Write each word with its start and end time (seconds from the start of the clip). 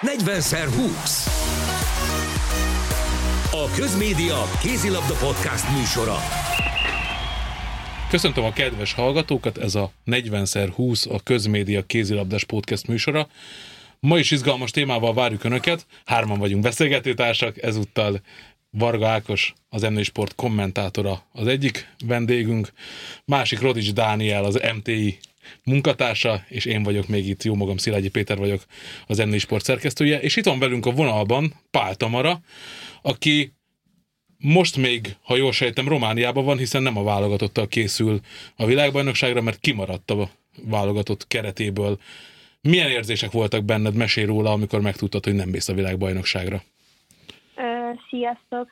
40x20 0.00 1.26
A 3.50 3.70
Közmédia 3.76 4.50
Kézilabda 4.62 5.14
Podcast 5.14 5.64
műsora. 5.76 6.16
Köszöntöm 8.10 8.44
a 8.44 8.52
kedves 8.52 8.92
hallgatókat, 8.92 9.58
ez 9.58 9.74
a 9.74 9.92
40x20 10.06 11.10
a 11.10 11.22
Közmédia 11.22 11.82
Kézilabdás 11.82 12.44
Podcast 12.44 12.86
műsora. 12.86 13.28
Ma 14.00 14.18
is 14.18 14.30
izgalmas 14.30 14.70
témával 14.70 15.14
várjuk 15.14 15.44
Önöket, 15.44 15.86
hárman 16.04 16.38
vagyunk 16.38 16.62
beszélgetőtársak, 16.62 17.62
ezúttal 17.62 18.20
Varga 18.70 19.08
Ákos, 19.08 19.52
az 19.68 19.82
Emnő 19.82 20.02
Sport 20.02 20.34
kommentátora 20.34 21.22
az 21.32 21.46
egyik 21.46 21.88
vendégünk, 22.06 22.72
másik 23.24 23.60
Rodics 23.60 23.92
Dániel, 23.92 24.44
az 24.44 24.60
MTI 24.76 25.18
munkatársa, 25.64 26.44
és 26.48 26.64
én 26.64 26.82
vagyok 26.82 27.08
még 27.08 27.28
itt, 27.28 27.42
jó 27.42 27.54
magam, 27.54 27.76
Szilágyi 27.76 28.08
Péter 28.08 28.36
vagyok, 28.36 28.64
az 29.06 29.18
Emnő 29.18 29.38
Sport 29.38 29.64
szerkesztője, 29.64 30.20
és 30.20 30.36
itt 30.36 30.44
van 30.44 30.58
velünk 30.58 30.86
a 30.86 30.90
vonalban 30.90 31.54
Pál 31.70 31.94
Tamara, 31.94 32.40
aki 33.02 33.52
most 34.38 34.76
még, 34.76 35.16
ha 35.22 35.36
jól 35.36 35.52
sejtem, 35.52 35.88
Romániában 35.88 36.44
van, 36.44 36.58
hiszen 36.58 36.82
nem 36.82 36.96
a 36.96 37.02
válogatottal 37.02 37.68
készül 37.68 38.20
a 38.56 38.66
világbajnokságra, 38.66 39.40
mert 39.40 39.60
kimaradt 39.60 40.10
a 40.10 40.30
válogatott 40.62 41.26
keretéből. 41.26 41.98
Milyen 42.60 42.90
érzések 42.90 43.30
voltak 43.30 43.64
benned, 43.64 43.94
mesél 43.94 44.26
róla, 44.26 44.52
amikor 44.52 44.80
megtudtad, 44.80 45.24
hogy 45.24 45.34
nem 45.34 45.48
mész 45.48 45.68
a 45.68 45.74
világbajnokságra? 45.74 46.62
Sziasztok! 48.08 48.70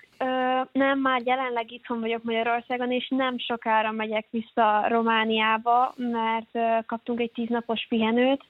Nem, 0.73 0.98
már 0.98 1.23
jelenleg 1.24 1.73
itthon 1.73 2.01
vagyok 2.01 2.23
Magyarországon, 2.23 2.92
és 2.92 3.09
nem 3.09 3.38
sokára 3.38 3.91
megyek 3.91 4.27
vissza 4.30 4.88
Romániába, 4.88 5.95
mert 5.97 6.87
kaptunk 6.87 7.20
egy 7.20 7.33
tíznapos 7.33 7.87
pihenőt, 7.89 8.45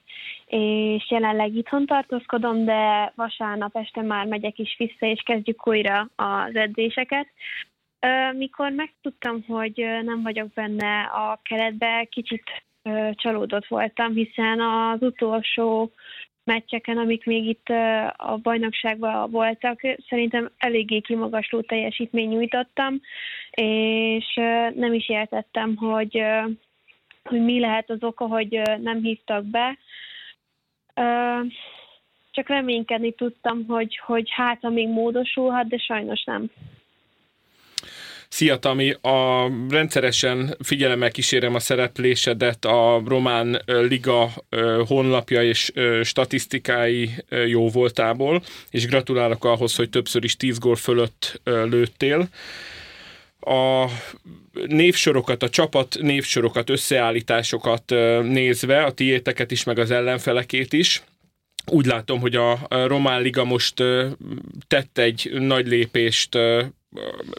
és 0.45 1.11
jelenleg 1.11 1.55
itthon 1.55 1.85
tartózkodom, 1.85 2.65
de 2.65 3.11
vasárnap 3.15 3.75
este 3.75 4.01
már 4.01 4.25
megyek 4.25 4.59
is 4.59 4.75
vissza, 4.77 5.05
és 5.05 5.21
kezdjük 5.25 5.67
újra 5.67 6.09
az 6.15 6.55
edzéseket. 6.55 7.27
Mikor 8.37 8.71
megtudtam, 8.71 9.43
hogy 9.47 9.85
nem 10.03 10.21
vagyok 10.21 10.53
benne 10.53 11.01
a 11.01 11.39
keretbe, 11.43 12.07
kicsit 12.09 12.43
csalódott 13.11 13.67
voltam, 13.67 14.13
hiszen 14.13 14.59
az 14.61 15.01
utolsó 15.01 15.91
meccseken, 16.45 16.97
amik 16.97 17.25
még 17.25 17.45
itt 17.45 17.69
a 18.17 18.39
bajnokságban 18.41 19.31
voltak, 19.31 19.79
szerintem 20.09 20.51
eléggé 20.57 20.99
kimagasló 20.99 21.61
teljesítmény 21.61 22.29
nyújtottam, 22.29 23.01
és 23.51 24.33
nem 24.75 24.93
is 24.93 25.09
értettem, 25.09 25.75
hogy, 25.75 26.21
hogy 27.23 27.41
mi 27.41 27.59
lehet 27.59 27.89
az 27.89 28.03
oka, 28.03 28.27
hogy 28.27 28.61
nem 28.81 29.01
hívtak 29.01 29.45
be. 29.45 29.77
Csak 32.31 32.47
reménykedni 32.47 33.13
tudtam, 33.13 33.65
hogy, 33.67 33.99
hogy 34.05 34.29
hát, 34.31 34.63
amíg 34.63 34.87
módosulhat, 34.87 35.67
de 35.67 35.77
sajnos 35.77 36.23
nem. 36.23 36.49
Szia 38.29 38.57
Tami, 38.57 38.91
a 39.01 39.49
rendszeresen 39.69 40.57
figyelemmel 40.59 41.11
kísérem 41.11 41.55
a 41.55 41.59
szereplésedet, 41.59 42.65
a 42.65 43.01
Román 43.05 43.61
Liga 43.65 44.29
honlapja 44.87 45.43
és 45.43 45.71
statisztikái 46.03 47.09
jó 47.47 47.69
voltából, 47.69 48.43
és 48.69 48.87
gratulálok 48.87 49.45
ahhoz, 49.45 49.75
hogy 49.75 49.89
többször 49.89 50.23
is 50.23 50.37
10 50.37 50.57
gól 50.59 50.75
fölött 50.75 51.41
lőttél. 51.43 52.29
A 53.39 53.85
névsorokat, 54.67 55.43
a 55.43 55.49
csapat 55.49 55.97
névsorokat, 56.01 56.69
összeállításokat 56.69 57.89
nézve, 58.23 58.83
a 58.83 58.91
tiéteket 58.91 59.51
is, 59.51 59.63
meg 59.63 59.79
az 59.79 59.91
ellenfelekét 59.91 60.73
is, 60.73 61.03
úgy 61.71 61.85
látom, 61.85 62.19
hogy 62.19 62.35
a 62.35 62.67
Román 62.69 63.21
Liga 63.21 63.43
most 63.43 63.73
tett 64.67 64.97
egy 64.97 65.31
nagy 65.33 65.67
lépést 65.67 66.37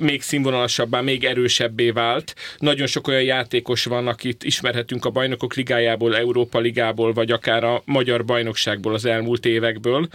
még 0.00 0.22
színvonalasabbá, 0.22 1.00
még 1.00 1.24
erősebbé 1.24 1.90
vált. 1.90 2.34
Nagyon 2.58 2.86
sok 2.86 3.08
olyan 3.08 3.22
játékos 3.22 3.84
van, 3.84 4.06
akit 4.06 4.44
ismerhetünk 4.44 5.04
a 5.04 5.10
bajnokok 5.10 5.54
ligájából, 5.54 6.16
Európa 6.16 6.58
ligából, 6.58 7.12
vagy 7.12 7.30
akár 7.30 7.64
a 7.64 7.82
magyar 7.84 8.24
bajnokságból 8.24 8.94
az 8.94 9.04
elmúlt 9.04 9.46
évekből. 9.46 10.08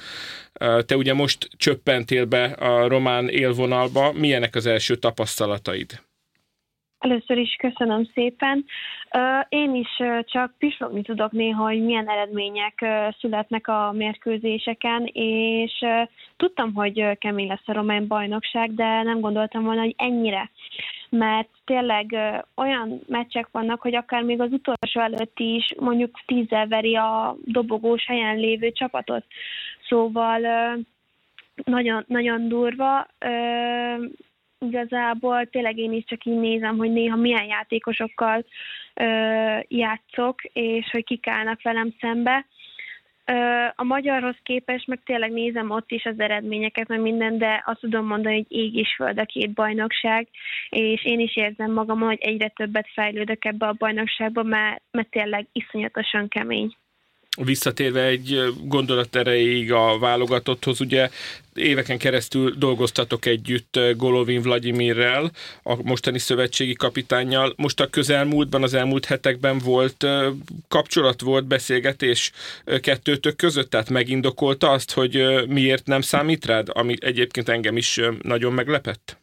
Te 0.85 0.97
ugye 0.97 1.13
most 1.13 1.47
csöppentél 1.57 2.25
be 2.25 2.43
a 2.43 2.87
román 2.87 3.29
élvonalba. 3.29 4.11
Milyenek 4.11 4.55
az 4.55 4.65
első 4.65 4.95
tapasztalataid? 4.95 6.01
Először 7.01 7.37
is 7.37 7.55
köszönöm 7.59 8.05
szépen. 8.13 8.65
Én 9.49 9.75
is 9.75 10.01
csak 10.25 10.53
pislogni 10.57 11.01
tudok 11.01 11.31
néha, 11.31 11.63
hogy 11.63 11.83
milyen 11.83 12.09
eredmények 12.09 12.85
születnek 13.19 13.67
a 13.67 13.91
mérkőzéseken, 13.91 15.05
és 15.13 15.85
tudtam, 16.37 16.73
hogy 16.73 17.17
kemény 17.17 17.47
lesz 17.47 17.67
a 17.67 17.73
román 17.73 18.07
bajnokság, 18.07 18.73
de 18.73 19.03
nem 19.03 19.19
gondoltam 19.19 19.63
volna, 19.63 19.81
hogy 19.81 19.95
ennyire. 19.97 20.49
Mert 21.09 21.49
tényleg 21.65 22.17
olyan 22.55 23.01
meccsek 23.07 23.47
vannak, 23.51 23.81
hogy 23.81 23.95
akár 23.95 24.23
még 24.23 24.41
az 24.41 24.51
utolsó 24.51 25.01
előtt 25.01 25.39
is 25.39 25.73
mondjuk 25.79 26.19
tízzel 26.25 26.67
veri 26.67 26.95
a 26.95 27.35
dobogós 27.43 28.05
helyen 28.05 28.37
lévő 28.37 28.71
csapatot. 28.71 29.25
Szóval 29.87 30.39
nagyon, 31.63 32.03
nagyon 32.07 32.47
durva 32.47 33.07
igazából 34.65 35.45
tényleg 35.45 35.77
én 35.77 35.93
is 35.93 36.03
csak 36.05 36.25
így 36.25 36.39
nézem, 36.39 36.77
hogy 36.77 36.91
néha 36.91 37.15
milyen 37.15 37.45
játékosokkal 37.45 38.45
ö, 38.93 39.05
játszok, 39.67 40.43
és 40.43 40.89
hogy 40.91 41.03
kik 41.03 41.27
állnak 41.27 41.61
velem 41.61 41.93
szembe. 41.99 42.45
Ö, 43.25 43.33
a 43.75 43.83
magyarhoz 43.83 44.35
képest 44.43 44.87
meg 44.87 44.99
tényleg 45.05 45.31
nézem 45.31 45.69
ott 45.69 45.91
is 45.91 46.05
az 46.05 46.19
eredményeket, 46.19 46.87
meg 46.87 47.01
minden, 47.01 47.37
de 47.37 47.63
azt 47.65 47.79
tudom 47.79 48.05
mondani, 48.05 48.35
hogy 48.35 48.57
ég 48.57 48.75
is 48.75 48.95
föld 48.95 49.19
a 49.19 49.25
két 49.25 49.53
bajnokság, 49.53 50.27
és 50.69 51.05
én 51.05 51.19
is 51.19 51.35
érzem 51.35 51.71
magam, 51.71 51.99
hogy 51.99 52.19
egyre 52.21 52.47
többet 52.47 52.87
fejlődök 52.93 53.45
ebbe 53.45 53.67
a 53.67 53.75
bajnokságba, 53.77 54.43
mert, 54.43 54.81
mert 54.91 55.09
tényleg 55.09 55.47
iszonyatosan 55.51 56.27
kemény 56.27 56.75
visszatérve 57.43 58.03
egy 58.03 58.53
gondolat 58.63 59.15
erejéig 59.15 59.71
a 59.71 59.99
válogatotthoz, 59.99 60.81
ugye 60.81 61.09
éveken 61.53 61.97
keresztül 61.97 62.53
dolgoztatok 62.57 63.25
együtt 63.25 63.79
Golovin 63.95 64.41
Vladimirrel, 64.41 65.31
a 65.63 65.75
mostani 65.81 66.19
szövetségi 66.19 66.73
kapitánnyal. 66.73 67.53
Most 67.57 67.79
a 67.79 67.87
közelmúltban, 67.87 68.63
az 68.63 68.73
elmúlt 68.73 69.05
hetekben 69.05 69.57
volt 69.57 70.05
kapcsolat, 70.67 71.21
volt 71.21 71.45
beszélgetés 71.45 72.31
kettőtök 72.81 73.35
között, 73.35 73.69
tehát 73.69 73.89
megindokolta 73.89 74.69
azt, 74.69 74.91
hogy 74.91 75.25
miért 75.47 75.85
nem 75.85 76.01
számít 76.01 76.45
rád, 76.45 76.67
ami 76.73 76.95
egyébként 76.99 77.49
engem 77.49 77.77
is 77.77 77.99
nagyon 78.21 78.53
meglepett? 78.53 79.20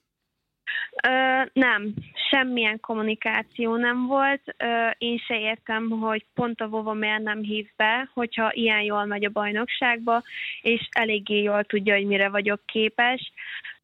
Ö, 1.03 1.43
nem, 1.53 1.95
semmilyen 2.31 2.81
kommunikáció 2.81 3.77
nem 3.77 4.07
volt. 4.07 4.43
Ö, 4.57 4.89
én 4.99 5.19
se 5.19 5.41
értem, 5.41 5.91
hogy 5.91 6.25
pont 6.35 6.61
a 6.61 6.69
Vova 6.69 6.93
miért 6.93 7.23
nem 7.23 7.43
hív 7.43 7.69
be, 7.77 8.11
hogyha 8.15 8.53
ilyen 8.53 8.81
jól 8.81 9.05
megy 9.05 9.25
a 9.25 9.31
bajnokságba, 9.31 10.23
és 10.63 10.89
eléggé 10.91 11.43
jól 11.43 11.65
tudja, 11.65 11.95
hogy 11.95 12.07
mire 12.07 12.29
vagyok 12.29 12.61
képes. 12.67 13.33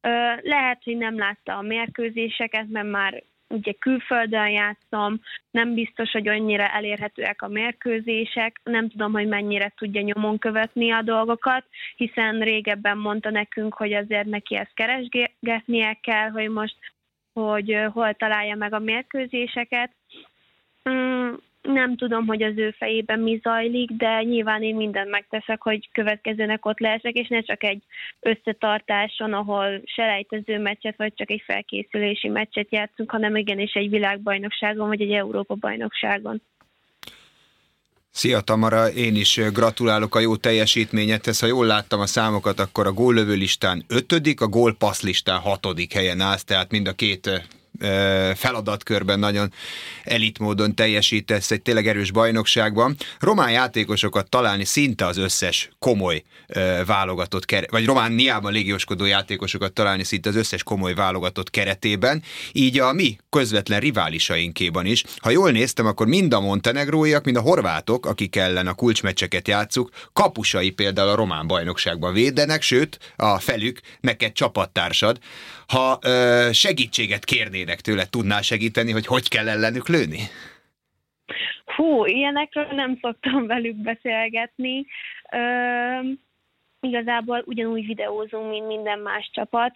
Ö, 0.01 0.09
lehet, 0.41 0.83
hogy 0.83 0.97
nem 0.97 1.17
látta 1.17 1.57
a 1.57 1.61
mérkőzéseket, 1.61 2.67
mert 2.69 2.89
már 2.89 3.23
ugye 3.49 3.71
külföldön 3.71 4.49
játszom, 4.49 5.21
nem 5.51 5.73
biztos, 5.73 6.11
hogy 6.11 6.27
annyira 6.27 6.67
elérhetőek 6.67 7.41
a 7.41 7.47
mérkőzések, 7.47 8.59
nem 8.63 8.89
tudom, 8.89 9.11
hogy 9.11 9.27
mennyire 9.27 9.73
tudja 9.77 10.01
nyomon 10.01 10.37
követni 10.37 10.91
a 10.91 11.01
dolgokat, 11.01 11.65
hiszen 11.95 12.39
régebben 12.39 12.97
mondta 12.97 13.29
nekünk, 13.29 13.73
hogy 13.73 13.93
azért 13.93 14.25
neki 14.25 14.55
ezt 14.55 14.73
keresgetnie 14.73 15.97
kell, 16.01 16.29
hogy 16.29 16.49
most 16.49 16.75
hogy 17.39 17.77
hol 17.93 18.13
találja 18.13 18.55
meg 18.55 18.73
a 18.73 18.79
mérkőzéseket. 18.79 19.91
Mm, 20.89 21.33
nem 21.61 21.95
tudom, 21.95 22.25
hogy 22.25 22.41
az 22.41 22.57
ő 22.57 22.71
fejében 22.71 23.19
mi 23.19 23.39
zajlik, 23.43 23.91
de 23.91 24.23
nyilván 24.23 24.63
én 24.63 24.75
mindent 24.75 25.09
megteszek, 25.09 25.61
hogy 25.61 25.89
következőnek 25.91 26.65
ott 26.65 26.79
lehessek, 26.79 27.13
és 27.13 27.27
ne 27.27 27.41
csak 27.41 27.63
egy 27.63 27.83
összetartáson, 28.19 29.33
ahol 29.33 29.81
selejtező 29.85 30.59
meccset, 30.59 30.97
vagy 30.97 31.13
csak 31.13 31.29
egy 31.31 31.43
felkészülési 31.45 32.27
meccset 32.27 32.71
játszunk, 32.71 33.11
hanem 33.11 33.35
igenis 33.35 33.73
egy 33.73 33.89
világbajnokságon, 33.89 34.87
vagy 34.87 35.01
egy 35.01 35.11
Európa-bajnokságon. 35.11 36.41
Szia 38.15 38.41
Tamara, 38.41 38.91
én 38.91 39.15
is 39.15 39.39
gratulálok 39.53 40.15
a 40.15 40.19
jó 40.19 40.35
teljesítményedhez. 40.35 41.39
Ha 41.39 41.45
jól 41.45 41.65
láttam 41.65 41.99
a 41.99 42.05
számokat, 42.05 42.59
akkor 42.59 42.87
a 42.87 42.91
góllövő 42.91 43.33
listán 43.33 43.85
ötödik, 43.87 44.41
a 44.41 44.47
gólpassz 44.47 45.01
listán 45.01 45.39
hatodik 45.39 45.93
helyen 45.93 46.21
állsz, 46.21 46.43
tehát 46.43 46.71
mind 46.71 46.87
a 46.87 46.93
két 46.93 47.47
feladatkörben 48.35 49.19
nagyon 49.19 49.53
elit 50.03 50.39
módon 50.39 50.75
teljesítesz 50.75 51.51
egy 51.51 51.61
tényleg 51.61 51.87
erős 51.87 52.11
bajnokságban. 52.11 52.95
Román 53.19 53.51
játékosokat 53.51 54.29
találni 54.29 54.65
szinte 54.65 55.05
az 55.05 55.17
összes 55.17 55.69
komoly 55.79 56.23
válogatott 56.85 57.45
keret, 57.45 57.71
vagy 57.71 57.85
Romániában 57.85 58.51
légióskodó 58.51 59.05
játékosokat 59.05 59.73
találni 59.73 60.03
szinte 60.03 60.29
az 60.29 60.35
összes 60.35 60.63
komoly 60.63 60.93
válogatott 60.93 61.49
keretében, 61.49 62.23
így 62.51 62.79
a 62.79 62.93
mi 62.93 63.17
közvetlen 63.29 63.79
riválisainkében 63.79 64.85
is. 64.85 65.03
Ha 65.17 65.29
jól 65.29 65.51
néztem, 65.51 65.85
akkor 65.85 66.07
mind 66.07 66.33
a 66.33 66.39
montenegróiak, 66.39 67.25
mind 67.25 67.37
a 67.37 67.41
horvátok, 67.41 68.05
akik 68.05 68.35
ellen 68.35 68.67
a 68.67 68.73
kulcsmeccseket 68.73 69.47
játszuk, 69.47 69.89
kapusai 70.13 70.69
például 70.69 71.09
a 71.09 71.15
román 71.15 71.47
bajnokságban 71.47 72.13
védenek, 72.13 72.61
sőt, 72.61 73.13
a 73.15 73.39
felük 73.39 73.79
neked 73.99 74.31
csapattársad. 74.31 75.19
Ha 75.67 75.99
ö, 76.01 76.49
segítséget 76.51 77.25
kérnének 77.25 77.81
tőle, 77.81 78.05
tudnál 78.05 78.41
segíteni, 78.41 78.91
hogy 78.91 79.05
hogy 79.05 79.29
kell 79.29 79.49
ellenük 79.49 79.87
lőni? 79.87 80.19
Hú, 81.75 82.05
ilyenekről 82.05 82.67
nem 82.71 82.97
szoktam 83.01 83.47
velük 83.47 83.75
beszélgetni. 83.75 84.85
Ö, 85.31 85.37
igazából 86.85 87.43
ugyanúgy 87.45 87.85
videózunk, 87.85 88.49
mint 88.49 88.67
minden 88.67 88.99
más 88.99 89.29
csapat. 89.33 89.75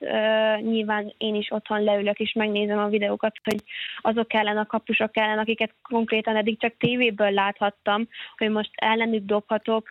Nyilván 0.62 1.14
én 1.18 1.36
is 1.36 1.52
otthon 1.52 1.84
leülök 1.84 2.20
és 2.20 2.34
megnézem 2.34 2.80
a 2.80 2.88
videókat, 2.88 3.36
hogy 3.44 3.60
azok 4.02 4.34
ellen, 4.34 4.58
a 4.58 4.66
kapusok 4.66 5.18
ellen, 5.18 5.38
akiket 5.38 5.74
konkrétan 5.82 6.36
eddig 6.36 6.60
csak 6.60 6.74
tévéből 6.78 7.32
láthattam, 7.32 8.08
hogy 8.38 8.50
most 8.50 8.72
ellenük 8.76 9.26
dobhatok. 9.26 9.88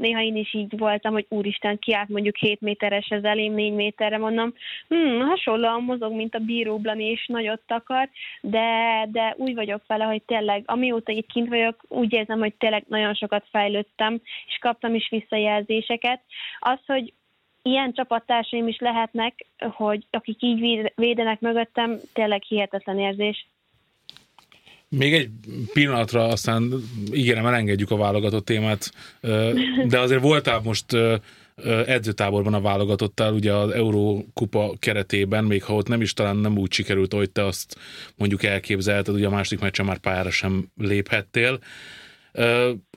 Néha 0.00 0.22
én 0.22 0.36
is 0.36 0.54
így 0.54 0.78
voltam, 0.78 1.12
hogy 1.12 1.26
úristen, 1.28 1.78
kiállt 1.78 2.08
mondjuk 2.08 2.36
7 2.36 2.60
méteres 2.60 3.10
az 3.10 3.24
elém, 3.24 3.52
4 3.52 3.72
méterre 3.72 4.18
mondom, 4.18 4.52
hmm, 4.88 5.20
hasonlóan 5.20 5.82
mozog, 5.82 6.12
mint 6.12 6.34
a 6.34 6.38
bíróblani, 6.38 7.04
és 7.04 7.26
nagyot 7.26 7.60
takar, 7.66 8.08
de, 8.40 9.06
de 9.10 9.34
úgy 9.36 9.54
vagyok 9.54 9.82
vele, 9.86 10.04
hogy 10.04 10.22
tényleg, 10.22 10.62
amióta 10.66 11.12
itt 11.12 11.26
kint 11.26 11.48
vagyok, 11.48 11.84
úgy 11.88 12.12
érzem, 12.12 12.38
hogy 12.38 12.54
tényleg 12.54 12.84
nagyon 12.88 13.14
sokat 13.14 13.46
fejlődtem, 13.50 14.20
és 14.46 14.58
kaptam 14.60 14.94
is 14.94 15.08
visszajelzéseket. 15.78 16.20
Az, 16.58 16.78
hogy 16.86 17.12
ilyen 17.62 17.92
csapattársaim 17.92 18.68
is 18.68 18.78
lehetnek, 18.78 19.46
hogy 19.58 20.06
akik 20.10 20.42
így 20.42 20.92
védenek 20.94 21.40
mögöttem, 21.40 21.98
tényleg 22.12 22.42
hihetetlen 22.42 22.98
érzés. 22.98 23.46
Még 24.90 25.14
egy 25.14 25.30
pillanatra, 25.72 26.24
aztán 26.24 26.72
ígérem, 27.12 27.46
elengedjük 27.46 27.90
a 27.90 27.96
válogatott 27.96 28.44
témát, 28.44 28.92
de 29.86 29.98
azért 29.98 30.22
voltál 30.22 30.60
most 30.64 30.84
edzőtáborban 31.86 32.54
a 32.54 32.60
válogatottal, 32.60 33.34
ugye 33.34 33.52
az 33.52 33.70
Eurókupa 33.70 34.72
keretében, 34.78 35.44
még 35.44 35.62
ha 35.62 35.74
ott 35.74 35.88
nem 35.88 36.00
is 36.00 36.12
talán 36.12 36.36
nem 36.36 36.58
úgy 36.58 36.72
sikerült, 36.72 37.12
hogy 37.12 37.30
te 37.30 37.44
azt 37.44 37.78
mondjuk 38.16 38.42
elképzelted, 38.42 39.14
ugye 39.14 39.26
a 39.26 39.30
második 39.30 39.60
meccsen 39.60 39.86
már 39.86 39.98
pályára 39.98 40.30
sem 40.30 40.66
léphettél 40.76 41.58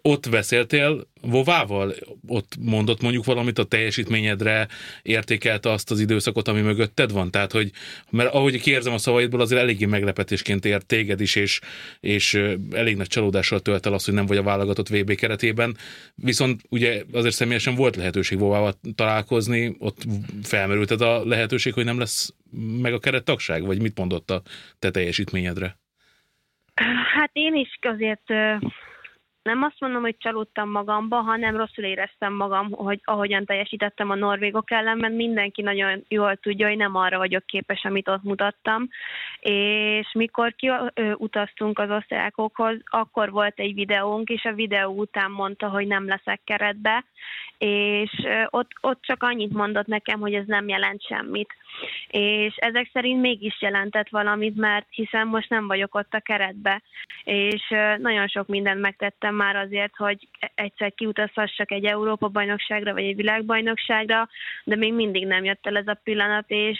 ott 0.02 0.30
beszéltél 0.30 1.08
Vovával? 1.22 1.94
Ott 2.28 2.56
mondott 2.60 3.02
mondjuk 3.02 3.26
valamit 3.26 3.58
a 3.58 3.64
teljesítményedre, 3.64 4.68
értékelte 5.02 5.72
azt 5.72 5.92
az 5.92 6.00
időszakot, 6.00 6.48
ami 6.48 6.62
mögötted 6.62 7.12
van? 7.12 7.32
Tehát, 7.32 7.52
hogy, 7.52 7.72
mert 8.10 8.34
ahogy 8.34 8.62
kérzem 8.62 8.94
a 8.94 8.98
szavaidból, 8.98 9.42
azért 9.42 9.62
eléggé 9.62 9.86
meglepetésként 9.86 10.66
ért 10.66 10.86
téged 10.86 11.22
is, 11.22 11.36
és, 11.36 11.60
és 12.00 12.34
elég 12.72 12.96
nagy 12.96 13.08
csalódással 13.08 13.60
tölt 13.60 13.86
el 13.86 13.94
az, 13.94 14.06
hogy 14.06 14.14
nem 14.14 14.26
vagy 14.26 14.38
a 14.38 14.44
válogatott 14.44 14.90
VB 14.90 15.16
keretében. 15.16 15.78
Viszont 16.16 16.62
ugye 16.70 17.04
azért 17.12 17.36
személyesen 17.36 17.76
volt 17.76 17.96
lehetőség 17.96 18.40
Vovával 18.40 18.74
találkozni, 18.96 19.76
ott 19.80 20.06
felmerült 20.44 20.92
ez 20.92 21.02
a 21.02 21.26
lehetőség, 21.26 21.74
hogy 21.74 21.86
nem 21.86 22.00
lesz 22.00 22.34
meg 22.82 22.94
a 22.94 23.00
kerettagság, 23.00 23.66
vagy 23.66 23.82
mit 23.82 23.98
mondott 23.98 24.32
a 24.32 24.42
te 24.80 24.92
teljesítményedre? 24.92 25.80
Hát 27.14 27.30
én 27.34 27.56
is 27.56 27.80
azért 27.82 28.24
nem 29.44 29.64
azt 29.64 29.80
mondom, 29.80 30.02
hogy 30.02 30.16
csalódtam 30.18 30.70
magamba, 30.70 31.22
hanem 31.22 31.58
rosszul 31.58 31.84
éreztem 31.84 32.34
magam, 32.34 32.72
hogy 32.72 33.00
ahogyan 33.04 33.46
teljesítettem 33.46 34.10
a 34.10 34.16
norvégok 34.16 34.72
ellen, 34.72 34.98
mert 34.98 35.14
mindenki 35.14 35.62
nagyon 35.62 36.06
jól 36.08 36.36
tudja, 36.36 36.68
hogy 36.68 36.78
nem 36.78 36.96
arra 36.96 37.18
vagyok 37.18 37.46
képes, 37.46 37.84
amit 37.84 38.08
ott 38.08 38.24
mutattam. 38.24 38.88
És 39.40 40.12
mikor 40.14 40.56
kiutaztunk 40.56 41.80
az 41.80 41.90
osztrákokhoz, 41.90 42.78
akkor 42.86 43.32
volt 43.32 43.60
egy 43.60 43.74
videónk, 43.74 44.30
és 44.30 44.44
a 44.44 44.54
videó 44.54 44.94
után 44.94 45.32
mondta, 45.32 45.70
hogy 45.70 45.88
nem 45.88 46.08
leszek 46.08 46.42
keretbe, 46.44 47.06
és 47.58 48.12
ott, 48.50 48.72
ott 48.82 49.02
csak 49.02 49.24
annyit 49.24 49.54
mondott 49.54 49.88
nekem, 49.88 50.20
hogy 50.20 50.34
ez 50.34 50.46
nem 50.46 50.68
jelent 50.68 51.06
semmit. 51.06 51.54
És 52.08 52.56
ezek 52.56 52.90
szerint 52.94 53.22
mégis 53.22 53.62
jelentett 53.62 54.10
valamit, 54.10 54.56
mert 54.56 54.86
hiszen 54.90 55.28
most 55.28 55.50
nem 55.50 55.68
vagyok 55.68 55.96
ott 55.96 56.14
a 56.14 56.20
keretbe, 56.20 56.82
és 57.24 57.74
nagyon 57.98 58.28
sok 58.28 58.48
mindent 58.48 58.82
megtettem 58.82 59.31
már 59.34 59.56
azért, 59.56 59.96
hogy 59.96 60.28
egyszer 60.56 60.94
kiutazhassak 60.94 61.72
egy 61.72 61.86
Európa-bajnokságra, 61.86 62.94
vagy 62.94 63.04
egy 63.04 63.16
világbajnokságra, 63.16 64.30
de 64.64 64.76
még 64.76 64.94
mindig 64.94 65.28
nem 65.28 65.44
jött 65.44 65.68
el 65.68 65.78
ez 65.78 65.88
a 65.88 66.00
pillanat, 66.04 66.46
és 66.48 66.80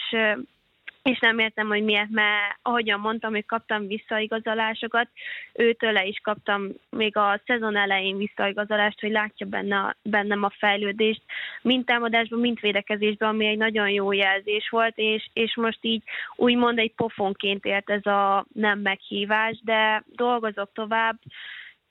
és 1.02 1.18
nem 1.18 1.38
értem, 1.38 1.66
hogy 1.66 1.84
miért, 1.84 2.10
mert 2.10 2.58
ahogyan 2.62 3.00
mondtam, 3.00 3.32
hogy 3.32 3.46
kaptam 3.46 3.86
visszaigazolásokat, 3.86 5.08
őtől 5.52 5.96
is 5.96 6.20
kaptam 6.22 6.68
még 6.90 7.16
a 7.16 7.40
szezon 7.46 7.76
elején 7.76 8.16
visszaigazolást, 8.16 9.00
hogy 9.00 9.10
látja 9.10 9.46
benne, 9.46 9.96
bennem 10.02 10.42
a 10.42 10.52
fejlődést, 10.58 11.22
mind 11.62 11.84
támadásban, 11.84 12.40
mind 12.40 12.60
védekezésben, 12.60 13.28
ami 13.28 13.46
egy 13.46 13.56
nagyon 13.56 13.88
jó 13.88 14.12
jelzés 14.12 14.68
volt, 14.70 14.92
és, 14.96 15.28
és 15.32 15.56
most 15.56 15.78
így 15.80 16.02
úgymond 16.36 16.78
egy 16.78 16.92
pofonként 16.94 17.64
ért 17.64 17.90
ez 17.90 18.06
a 18.06 18.46
nem 18.52 18.78
meghívás, 18.78 19.60
de 19.64 20.04
dolgozok 20.16 20.70
tovább, 20.72 21.18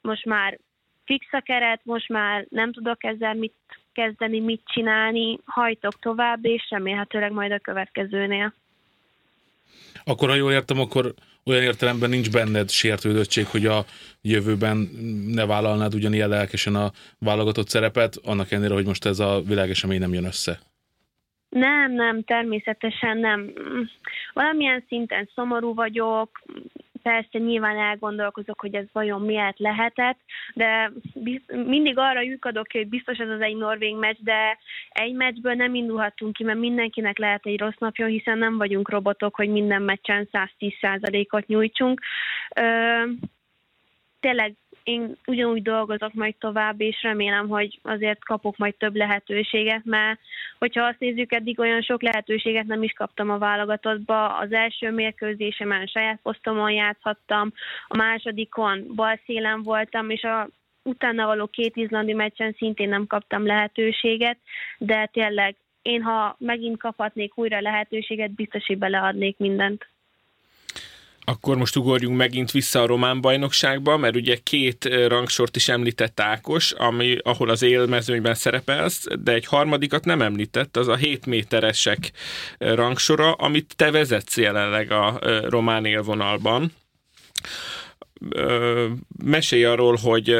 most 0.01 0.25
már 0.25 0.59
fix 1.05 1.25
a 1.31 1.41
keret, 1.45 1.79
most 1.83 2.09
már 2.09 2.45
nem 2.49 2.73
tudok 2.73 3.03
ezzel 3.03 3.33
mit 3.33 3.53
kezdeni, 3.93 4.39
mit 4.39 4.61
csinálni, 4.65 5.39
hajtok 5.45 5.99
tovább, 5.99 6.45
és 6.45 6.67
remélhetőleg 6.69 7.31
majd 7.31 7.51
a 7.51 7.59
következőnél. 7.59 8.53
Akkor, 10.03 10.29
ha 10.29 10.35
jól 10.35 10.51
értem, 10.51 10.79
akkor 10.79 11.13
olyan 11.45 11.61
értelemben 11.61 12.09
nincs 12.09 12.31
benned 12.31 12.69
sértődöttség, 12.69 13.45
hogy 13.45 13.65
a 13.65 13.85
jövőben 14.21 14.77
ne 15.27 15.45
vállalnád 15.45 15.93
ugyanilyen 15.93 16.29
lelkesen 16.29 16.75
a 16.75 16.91
válogatott 17.19 17.67
szerepet, 17.67 18.15
annak 18.23 18.51
ellenére, 18.51 18.73
hogy 18.73 18.85
most 18.85 19.05
ez 19.05 19.19
a 19.19 19.41
világesemény 19.41 19.99
nem 19.99 20.13
jön 20.13 20.25
össze. 20.25 20.59
Nem, 21.49 21.91
nem, 21.93 22.23
természetesen 22.23 23.17
nem. 23.17 23.53
Valamilyen 24.33 24.83
szinten 24.87 25.29
szomorú 25.35 25.73
vagyok, 25.73 26.41
persze 27.01 27.37
nyilván 27.37 27.77
elgondolkozok, 27.77 28.59
hogy 28.59 28.75
ez 28.75 28.85
vajon 28.91 29.21
miért 29.21 29.59
lehetett, 29.59 30.17
de 30.53 30.91
mindig 31.47 31.97
arra 31.97 32.21
lyukadok 32.21 32.71
hogy 32.71 32.87
biztos 32.87 33.17
ez 33.17 33.29
az 33.29 33.41
egy 33.41 33.55
norvég 33.55 33.95
meccs, 33.95 34.17
de 34.19 34.57
egy 34.89 35.13
meccsből 35.13 35.53
nem 35.53 35.75
indulhatunk 35.75 36.33
ki, 36.33 36.43
mert 36.43 36.59
mindenkinek 36.59 37.17
lehet 37.17 37.45
egy 37.45 37.59
rossz 37.59 37.77
napja, 37.79 38.05
hiszen 38.05 38.37
nem 38.37 38.57
vagyunk 38.57 38.89
robotok, 38.89 39.35
hogy 39.35 39.49
minden 39.49 39.81
meccsen 39.81 40.29
110%-ot 40.31 41.47
nyújtsunk. 41.47 42.01
Ö, 42.55 43.03
tényleg 44.19 44.55
én 44.83 45.15
ugyanúgy 45.25 45.61
dolgozok 45.61 46.13
majd 46.13 46.35
tovább, 46.35 46.81
és 46.81 47.01
remélem, 47.01 47.47
hogy 47.47 47.79
azért 47.83 48.23
kapok 48.23 48.57
majd 48.57 48.75
több 48.75 48.95
lehetőséget, 48.95 49.81
mert 49.83 50.19
hogyha 50.59 50.83
azt 50.85 50.99
nézzük, 50.99 51.33
eddig 51.33 51.59
olyan 51.59 51.81
sok 51.81 52.01
lehetőséget 52.01 52.65
nem 52.65 52.83
is 52.83 52.91
kaptam 52.91 53.29
a 53.29 53.37
válogatottba. 53.37 54.37
Az 54.37 54.51
első 54.51 54.91
mérkőzésemen 54.91 55.85
saját 55.85 56.19
posztomon 56.23 56.71
játszhattam, 56.71 57.53
a 57.87 57.97
másodikon 57.97 58.85
balszélen 58.95 59.63
voltam, 59.63 60.09
és 60.09 60.23
a 60.23 60.47
utána 60.83 61.25
való 61.25 61.47
két 61.47 61.75
izlandi 61.75 62.13
meccsen 62.13 62.55
szintén 62.57 62.89
nem 62.89 63.07
kaptam 63.07 63.45
lehetőséget, 63.45 64.37
de 64.77 65.09
tényleg 65.13 65.55
én, 65.81 66.01
ha 66.01 66.35
megint 66.39 66.77
kaphatnék 66.77 67.37
újra 67.37 67.61
lehetőséget, 67.61 68.31
biztos, 68.31 68.65
hogy 68.65 68.77
beleadnék 68.77 69.37
mindent. 69.37 69.90
Akkor 71.25 71.57
most 71.57 71.75
ugorjunk 71.75 72.17
megint 72.17 72.51
vissza 72.51 72.81
a 72.81 72.85
román 72.85 73.21
bajnokságba, 73.21 73.97
mert 73.97 74.15
ugye 74.15 74.37
két 74.43 74.89
rangsort 75.07 75.55
is 75.55 75.69
említett 75.69 76.19
Ákos, 76.19 76.71
ami, 76.71 77.17
ahol 77.23 77.49
az 77.49 77.61
élmezőnyben 77.61 78.33
szerepelsz, 78.33 79.05
de 79.19 79.33
egy 79.33 79.45
harmadikat 79.45 80.05
nem 80.05 80.21
említett, 80.21 80.77
az 80.77 80.87
a 80.87 80.95
7 80.95 81.25
méteresek 81.25 82.11
rangsora, 82.57 83.31
amit 83.31 83.73
te 83.75 83.91
vezetsz 83.91 84.37
jelenleg 84.37 84.91
a 84.91 85.19
román 85.49 85.85
élvonalban 85.85 86.71
mesélj 89.25 89.63
arról, 89.65 89.95
hogy 89.95 90.35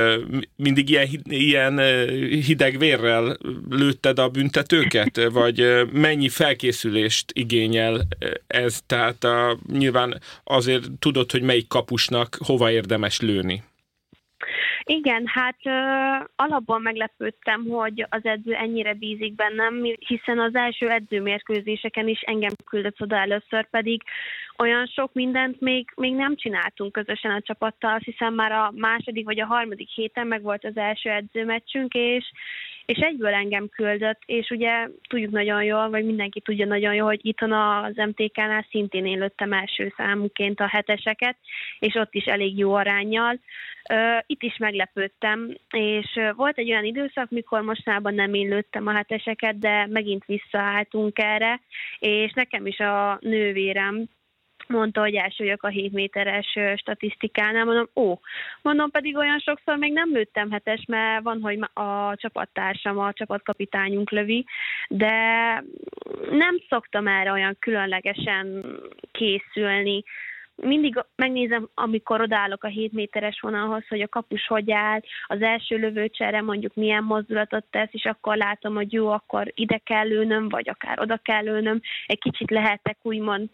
mindig 0.55 0.89
ilyen, 0.89 1.07
ilyen 1.23 1.79
hideg 2.29 2.77
vérrel 2.77 3.37
lőtted 3.69 4.19
a 4.19 4.29
büntetőket, 4.29 5.29
vagy 5.31 5.87
mennyi 5.91 6.29
felkészülést 6.29 7.31
igényel 7.33 8.07
ez? 8.47 8.79
Tehát 8.85 9.23
a, 9.23 9.57
nyilván 9.71 10.21
azért 10.43 10.83
tudod, 10.99 11.31
hogy 11.31 11.41
melyik 11.41 11.67
kapusnak 11.67 12.37
hova 12.45 12.71
érdemes 12.71 13.19
lőni. 13.19 13.63
Igen, 14.83 15.23
hát 15.25 15.57
uh, 15.63 16.27
alapból 16.35 16.79
meglepődtem, 16.79 17.65
hogy 17.67 18.05
az 18.09 18.25
edző 18.25 18.53
ennyire 18.53 18.93
bízik 18.93 19.35
bennem, 19.35 19.83
hiszen 20.07 20.39
az 20.39 20.55
első 20.55 20.89
edzőmérkőzéseken 20.89 22.07
is 22.07 22.21
engem 22.21 22.53
küldött 22.65 23.01
oda 23.01 23.15
először, 23.15 23.69
pedig 23.69 24.03
olyan 24.57 24.85
sok 24.85 25.13
mindent 25.13 25.59
még, 25.59 25.91
még 25.95 26.15
nem 26.15 26.35
csináltunk 26.35 26.91
közösen 26.91 27.31
a 27.31 27.41
csapattal, 27.41 27.99
hiszen 28.03 28.33
már 28.33 28.51
a 28.51 28.71
második 28.75 29.25
vagy 29.25 29.39
a 29.39 29.45
harmadik 29.45 29.89
héten 29.89 30.27
meg 30.27 30.41
volt 30.41 30.65
az 30.65 30.77
első 30.77 31.09
edzőmeccsünk, 31.09 31.93
és, 31.93 32.31
és 32.91 32.97
egyből 32.97 33.33
engem 33.33 33.69
küldött, 33.69 34.21
és 34.25 34.49
ugye 34.49 34.87
tudjuk 35.09 35.31
nagyon 35.31 35.63
jól, 35.63 35.89
vagy 35.89 36.05
mindenki 36.05 36.41
tudja 36.41 36.65
nagyon 36.65 36.93
jól, 36.93 37.07
hogy 37.07 37.25
itthon 37.25 37.51
az 37.51 37.95
MTK-nál 37.95 38.65
szintén 38.69 39.05
én 39.05 39.19
lőttem 39.19 39.53
első 39.53 39.93
számuként 39.97 40.59
a 40.59 40.67
heteseket, 40.67 41.37
és 41.79 41.95
ott 41.95 42.13
is 42.13 42.25
elég 42.25 42.57
jó 42.57 42.73
arányjal. 42.73 43.39
Itt 44.25 44.43
is 44.43 44.57
meglepődtem, 44.57 45.57
és 45.69 46.19
volt 46.35 46.57
egy 46.57 46.71
olyan 46.71 46.85
időszak, 46.85 47.29
mikor 47.29 47.61
mostában 47.61 48.13
nem 48.13 48.33
én 48.33 48.49
lőttem 48.49 48.87
a 48.87 48.93
heteseket, 48.93 49.59
de 49.59 49.87
megint 49.89 50.25
visszaálltunk 50.25 51.19
erre, 51.19 51.61
és 51.99 52.31
nekem 52.33 52.65
is 52.65 52.79
a 52.79 53.17
nővérem 53.21 54.09
mondta, 54.67 55.01
hogy 55.01 55.15
első 55.15 55.43
vagyok 55.43 55.63
a 55.63 55.67
7 55.67 55.91
méteres 55.91 56.57
statisztikánál, 56.75 57.65
mondom, 57.65 57.89
ó, 57.95 58.19
mondom 58.61 58.91
pedig 58.91 59.17
olyan 59.17 59.39
sokszor 59.39 59.77
még 59.77 59.93
nem 59.93 60.09
lőttem 60.11 60.51
hetes, 60.51 60.83
mert 60.87 61.23
van, 61.23 61.41
hogy 61.41 61.59
a 61.73 62.15
csapattársam, 62.15 62.99
a 62.99 63.13
csapatkapitányunk 63.13 64.11
lövi, 64.11 64.45
de 64.89 65.13
nem 66.31 66.57
szoktam 66.69 67.07
erre 67.07 67.31
olyan 67.31 67.55
különlegesen 67.59 68.65
készülni, 69.11 70.03
mindig 70.55 71.03
megnézem, 71.15 71.69
amikor 71.73 72.21
odállok 72.21 72.63
a 72.63 72.67
7 72.67 72.91
méteres 72.91 73.39
vonalhoz, 73.39 73.87
hogy 73.87 74.01
a 74.01 74.07
kapus 74.07 74.47
hogy 74.47 74.71
áll, 74.71 74.99
az 75.27 75.41
első 75.41 75.77
lövőcsere 75.77 76.41
mondjuk 76.41 76.75
milyen 76.75 77.03
mozdulatot 77.03 77.65
tesz, 77.69 77.89
és 77.91 78.05
akkor 78.05 78.37
látom, 78.37 78.75
hogy 78.75 78.93
jó, 78.93 79.09
akkor 79.09 79.51
ide 79.55 79.77
kell 79.77 80.07
lőnöm, 80.07 80.49
vagy 80.49 80.69
akár 80.69 80.99
oda 80.99 81.17
kell 81.17 81.43
lőnöm. 81.43 81.81
Egy 82.05 82.19
kicsit 82.19 82.51
lehetek 82.51 82.97
úgymond 83.01 83.49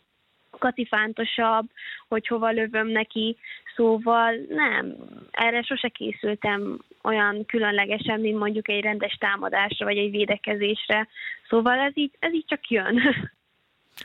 katifántosabb, 0.58 1.66
hogy 2.08 2.28
hova 2.28 2.52
lövöm 2.52 2.88
neki, 2.88 3.38
szóval 3.76 4.34
nem, 4.50 4.96
erre 5.32 5.62
sose 5.62 5.88
készültem 5.88 6.80
olyan 7.04 7.46
különlegesen, 7.46 8.20
mint 8.20 8.38
mondjuk 8.38 8.70
egy 8.70 8.82
rendes 8.82 9.14
támadásra, 9.14 9.86
vagy 9.86 9.98
egy 9.98 10.12
védekezésre, 10.12 11.08
szóval 11.50 11.80
ez 11.80 11.92
így, 11.94 12.12
ez 12.20 12.34
így 12.34 12.46
csak 12.48 12.70
jön. 12.70 13.00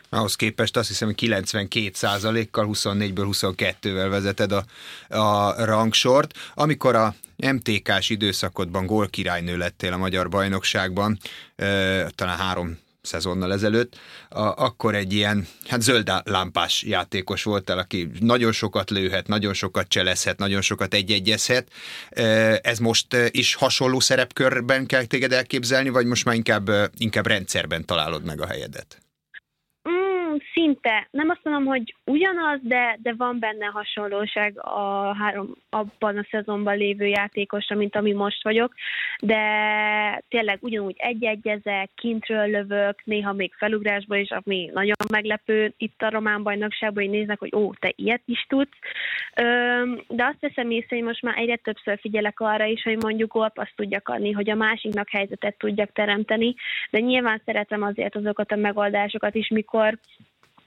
Ahhoz 0.09 0.37
képest 0.37 0.76
azt 0.76 0.88
hiszem, 0.88 1.09
hogy 1.09 1.28
92% 1.28 2.47
kal 2.50 2.66
24-ből 2.73 3.26
22-vel 3.30 4.06
vezeted 4.11 4.52
a, 4.52 4.62
a 5.18 5.64
rangsort. 5.64 6.38
Amikor 6.54 6.94
a 6.94 7.14
MTK-s 7.37 8.11
időszakodban 8.11 8.87
gólkirálynő 8.87 9.56
lettél 9.56 9.92
a 9.92 9.97
magyar 9.97 10.28
bajnokságban, 10.28 11.16
talán 12.14 12.37
három 12.38 12.78
szezonnal 13.02 13.52
ezelőtt, 13.52 13.99
a, 14.28 14.40
akkor 14.40 14.94
egy 14.94 15.12
ilyen 15.12 15.47
hát 15.66 15.82
zöld 15.82 16.12
lámpás 16.25 16.82
játékos 16.82 17.42
voltál, 17.42 17.78
aki 17.78 18.11
nagyon 18.21 18.52
sokat 18.52 18.90
lőhet, 18.90 19.26
nagyon 19.26 19.54
sokat 19.54 19.88
cselezhet, 19.88 20.38
nagyon 20.38 20.61
sokat 20.61 20.94
egyegyezhet. 20.94 21.68
Ez 22.62 22.78
most 22.78 23.16
is 23.30 23.54
hasonló 23.54 24.00
szerepkörben 24.00 24.87
kell 24.87 25.04
téged 25.04 25.32
elképzelni, 25.32 25.88
vagy 25.88 26.06
most 26.06 26.25
már 26.25 26.35
inkább, 26.35 26.71
inkább 26.97 27.26
rendszerben 27.26 27.85
találod 27.85 28.25
meg 28.25 28.40
a 28.40 28.47
helyedet? 28.47 29.01
Szinte, 30.52 31.08
nem 31.10 31.28
azt 31.28 31.40
mondom, 31.42 31.64
hogy 31.64 31.94
ugyanaz, 32.04 32.60
de, 32.62 32.98
de 33.02 33.14
van 33.16 33.38
benne 33.38 33.66
hasonlóság 33.66 34.58
a 34.58 35.14
három 35.14 35.54
abban 35.70 36.18
a 36.18 36.26
szezonban 36.30 36.76
lévő 36.76 37.06
játékosra, 37.06 37.76
mint 37.76 37.96
ami 37.96 38.12
most 38.12 38.42
vagyok, 38.42 38.74
de 39.20 39.42
tényleg 40.28 40.58
ugyanúgy 40.60 40.94
egy-egyezek, 40.98 41.90
kintről 41.94 42.46
lövök, 42.46 43.04
néha 43.04 43.32
még 43.32 43.52
felugrásból 43.54 44.16
is, 44.16 44.30
ami 44.30 44.70
nagyon 44.74 44.96
meglepő 45.10 45.74
itt 45.76 46.02
a 46.02 46.10
román 46.10 46.42
bajnokságban, 46.42 47.02
hogy 47.02 47.12
néznek, 47.12 47.38
hogy 47.38 47.54
ó, 47.54 47.72
te 47.74 47.92
ilyet 47.96 48.22
is 48.24 48.46
tudsz. 48.48 48.78
De 50.08 50.24
azt 50.24 50.38
teszem 50.40 50.70
észre, 50.70 50.96
hogy 50.96 51.04
most 51.04 51.22
már 51.22 51.38
egyre 51.38 51.56
többször 51.56 51.98
figyelek 51.98 52.40
arra 52.40 52.64
is, 52.64 52.82
hogy 52.82 53.02
mondjuk 53.02 53.32
gólpaszt 53.32 53.72
tudjak 53.76 54.08
adni, 54.08 54.32
hogy 54.32 54.50
a 54.50 54.54
másiknak 54.54 55.08
helyzetet 55.08 55.58
tudjak 55.58 55.92
teremteni, 55.92 56.54
de 56.90 56.98
nyilván 57.00 57.42
szeretem 57.44 57.82
azért 57.82 58.16
azokat 58.16 58.52
a 58.52 58.56
megoldásokat 58.56 59.34
is, 59.34 59.48
mikor 59.48 59.98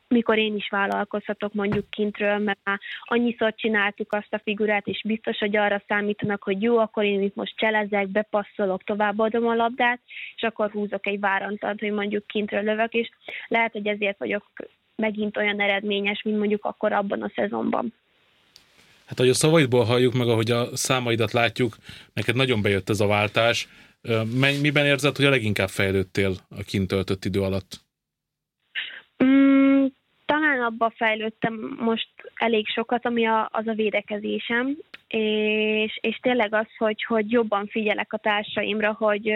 mikor 0.08 0.38
én 0.38 0.56
is 0.56 0.70
vállalkozhatok 0.70 1.54
mondjuk 1.54 1.90
kintről, 1.90 2.38
mert 2.38 2.60
már 2.64 2.80
annyiszor 3.04 3.54
csináltuk 3.56 4.14
azt 4.14 4.34
a 4.34 4.42
figurát, 4.44 4.88
és 4.88 5.02
biztos, 5.06 5.38
hogy 5.38 5.56
arra 5.56 5.84
számítanak, 5.88 6.44
hogy 6.44 6.62
jó, 6.62 6.78
akkor 6.78 7.04
én 7.04 7.22
itt 7.22 7.36
most 7.36 7.58
cselezek, 7.58 8.08
bepasszolok, 8.08 8.84
továbbadom 8.84 9.48
a 9.48 9.56
labdát, 9.56 10.00
és 10.36 10.42
akkor 10.42 10.72
húzok 10.72 11.08
egy 11.08 11.20
várantat, 11.20 11.80
hogy 11.80 11.92
mondjuk 11.92 12.28
kintről 12.28 12.64
lövök, 12.64 12.94
és 12.94 13.10
lehet, 13.48 13.72
hogy 13.72 13.88
ezért 13.88 14.18
vagyok 14.18 14.44
megint 14.96 15.38
olyan 15.38 15.62
eredményes, 15.62 16.22
mint 16.24 16.38
mondjuk 16.38 16.66
akkor 16.66 16.94
abban 16.94 17.22
a 17.22 17.32
szezonban. 17.36 17.94
Hát, 19.06 19.20
ahogy 19.20 19.32
a 19.32 19.34
szavaidból 19.34 19.84
halljuk, 19.84 20.14
meg 20.14 20.28
ahogy 20.28 20.52
a 20.52 20.76
számaidat 20.76 21.32
látjuk, 21.32 21.78
neked 22.14 22.36
nagyon 22.36 22.62
bejött 22.62 22.90
ez 22.90 23.00
a 23.00 23.08
váltás. 23.08 23.68
Miben 24.62 24.86
érzed, 24.86 25.16
hogy 25.16 25.26
a 25.26 25.30
leginkább 25.30 25.70
fejlődtél 25.70 26.36
a 26.50 26.64
kint 26.64 26.88
töltött 26.88 27.26
idő 27.26 27.42
alatt? 27.42 27.85
Abba 30.66 30.94
fejlődtem 30.96 31.76
most 31.80 32.10
elég 32.36 32.68
sokat, 32.68 33.06
ami 33.06 33.26
a, 33.26 33.50
az 33.52 33.68
a 33.68 33.74
védekezésem, 33.74 34.78
és, 35.08 35.98
és 36.02 36.18
tényleg 36.22 36.54
az, 36.54 36.68
hogy, 36.78 37.04
hogy 37.04 37.32
jobban 37.32 37.68
figyelek 37.68 38.14
a 38.14 38.18
társaimra, 38.18 38.94
hogy, 38.94 39.34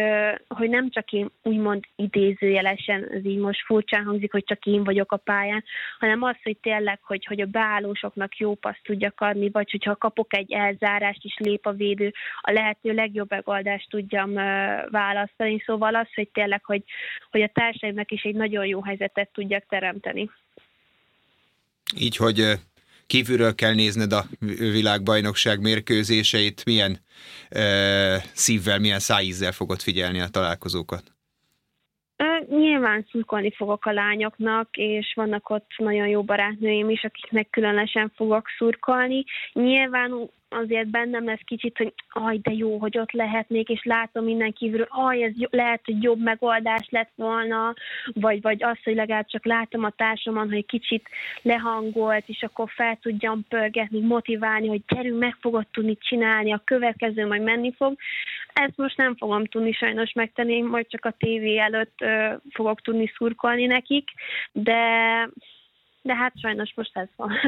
hogy 0.47 0.69
nem 0.69 0.89
csak 0.89 1.11
én 1.11 1.29
úgymond 1.43 1.83
idézőjelesen, 1.95 3.07
ez 3.11 3.25
így 3.25 3.37
most 3.37 3.65
furcsán 3.65 4.03
hangzik, 4.03 4.31
hogy 4.31 4.43
csak 4.43 4.65
én 4.65 4.83
vagyok 4.83 5.11
a 5.11 5.17
pályán, 5.17 5.63
hanem 5.99 6.23
az, 6.23 6.35
hogy 6.43 6.57
tényleg, 6.61 6.99
hogy, 7.01 7.25
hogy 7.25 7.41
a 7.41 7.45
beállósoknak 7.45 8.37
jó 8.37 8.55
paszt 8.55 8.83
tudjak 8.83 9.21
adni, 9.21 9.49
vagy 9.49 9.71
hogyha 9.71 9.95
kapok 9.95 10.37
egy 10.37 10.51
elzárást 10.51 11.23
is 11.23 11.37
lép 11.37 11.65
a 11.65 11.71
védő, 11.71 12.13
a 12.41 12.51
lehető 12.51 12.93
legjobb 12.93 13.29
megoldást 13.29 13.89
tudjam 13.89 14.33
választani. 14.89 15.63
Szóval 15.65 15.95
az, 15.95 16.07
hogy 16.15 16.29
tényleg, 16.29 16.63
hogy, 16.63 16.83
hogy 17.31 17.41
a 17.41 17.51
társaimnak 17.53 18.11
is 18.11 18.23
egy 18.23 18.35
nagyon 18.35 18.65
jó 18.65 18.83
helyzetet 18.83 19.29
tudjak 19.33 19.65
teremteni. 19.67 20.29
Így, 21.95 22.15
hogy 22.15 22.59
kívülről 23.07 23.55
kell 23.55 23.73
nézned 23.73 24.13
a 24.13 24.27
világbajnokság 24.57 25.59
mérkőzéseit, 25.59 26.65
milyen 26.65 27.05
e, 27.49 28.25
szívvel, 28.33 28.79
milyen 28.79 28.99
szájízzel 28.99 29.51
fogod 29.51 29.81
figyelni 29.81 30.19
a 30.19 30.27
találkozókat? 30.27 31.18
Nyilván 32.49 33.05
szurkolni 33.11 33.51
fogok 33.51 33.85
a 33.85 33.91
lányoknak, 33.91 34.67
és 34.71 35.13
vannak 35.15 35.49
ott 35.49 35.71
nagyon 35.77 36.07
jó 36.07 36.23
barátnőim 36.23 36.89
is, 36.89 37.03
akiknek 37.03 37.49
különösen 37.49 38.11
fogok 38.15 38.47
szurkolni. 38.57 39.23
Nyilván 39.53 40.29
azért 40.49 40.87
bennem 40.87 41.25
lesz 41.25 41.41
kicsit, 41.45 41.77
hogy 41.77 41.93
aj, 42.09 42.37
de 42.37 42.51
jó, 42.51 42.77
hogy 42.77 42.97
ott 42.97 43.11
lehetnék, 43.11 43.69
és 43.69 43.83
látom 43.83 44.23
minden 44.23 44.53
kívül, 44.53 44.85
aj, 44.89 45.23
ez 45.23 45.31
lehet, 45.49 45.81
hogy 45.85 46.03
jobb 46.03 46.19
megoldás 46.19 46.87
lett 46.89 47.11
volna, 47.15 47.73
vagy, 48.13 48.41
vagy 48.41 48.63
az, 48.63 48.77
hogy 48.83 48.95
legalább 48.95 49.27
csak 49.27 49.45
látom 49.45 49.83
a 49.83 49.89
társamon, 49.89 50.51
hogy 50.51 50.65
kicsit 50.65 51.09
lehangolt, 51.41 52.23
és 52.27 52.43
akkor 52.43 52.69
fel 52.75 52.97
tudjam 53.01 53.45
pörgetni, 53.49 53.99
motiválni, 53.99 54.67
hogy 54.67 54.81
gyerünk, 54.87 55.19
meg 55.19 55.35
fogod 55.41 55.65
tudni 55.71 55.97
csinálni, 55.97 56.53
a 56.53 56.61
következő 56.65 57.27
majd 57.27 57.41
menni 57.41 57.73
fog. 57.77 57.97
Ezt 58.67 58.77
most 58.77 58.97
nem 58.97 59.15
fogom 59.15 59.45
tudni 59.45 59.71
sajnos 59.71 60.13
megtenni, 60.13 60.61
majd 60.61 60.87
csak 60.87 61.05
a 61.05 61.15
tévé 61.17 61.57
előtt 61.57 62.01
ö, 62.01 62.33
fogok 62.49 62.81
tudni 62.81 63.11
szurkolni 63.15 63.65
nekik, 63.65 64.09
de, 64.51 64.81
de 66.01 66.15
hát 66.15 66.33
sajnos 66.41 66.73
most 66.75 66.97
ez 66.97 67.07
van. 67.15 67.31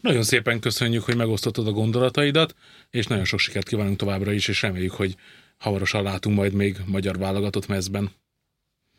Nagyon 0.00 0.22
szépen 0.22 0.60
köszönjük, 0.60 1.02
hogy 1.02 1.16
megosztottad 1.16 1.66
a 1.66 1.72
gondolataidat, 1.72 2.54
és 2.90 3.06
nagyon 3.06 3.24
sok 3.24 3.38
sikert 3.38 3.68
kívánunk 3.68 3.96
továbbra 3.96 4.32
is, 4.32 4.48
és 4.48 4.62
reméljük, 4.62 4.92
hogy 4.92 5.14
hamarosan 5.58 6.02
látunk 6.02 6.36
majd 6.36 6.52
még 6.52 6.76
magyar 6.86 7.18
válogatott 7.18 7.66
mezben. 7.66 8.10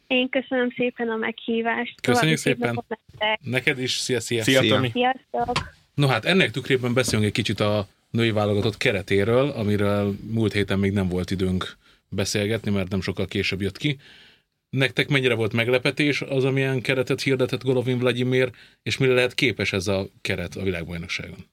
Én 0.07 0.29
köszönöm 0.29 0.69
szépen 0.69 1.09
a 1.09 1.15
meghívást. 1.15 2.01
Köszönjük 2.01 2.37
szépen. 2.37 2.83
Neked 3.41 3.79
is. 3.79 3.91
Szia, 3.91 4.19
szia. 4.19 4.43
Szia, 4.43 4.61
Tomi. 4.61 4.89
Sziasztok. 4.89 5.73
No 5.93 6.07
hát 6.07 6.25
ennek 6.25 6.51
tükrében 6.51 6.93
beszélünk 6.93 7.27
egy 7.27 7.33
kicsit 7.33 7.59
a 7.59 7.87
női 8.11 8.31
válogatott 8.31 8.77
keretéről, 8.77 9.49
amiről 9.49 10.15
múlt 10.21 10.53
héten 10.53 10.79
még 10.79 10.91
nem 10.91 11.07
volt 11.07 11.31
időnk 11.31 11.77
beszélgetni, 12.09 12.71
mert 12.71 12.89
nem 12.89 13.01
sokkal 13.01 13.25
később 13.25 13.61
jött 13.61 13.77
ki. 13.77 13.99
Nektek 14.69 15.07
mennyire 15.09 15.33
volt 15.33 15.53
meglepetés 15.53 16.21
az, 16.21 16.43
amilyen 16.43 16.81
keretet 16.81 17.21
hirdetett 17.21 17.63
Golovin 17.63 17.99
Vladimir, 17.99 18.51
és 18.83 18.97
mire 18.97 19.13
lehet 19.13 19.33
képes 19.33 19.73
ez 19.73 19.87
a 19.87 20.07
keret 20.21 20.55
a 20.55 20.63
világbajnokságon? 20.63 21.45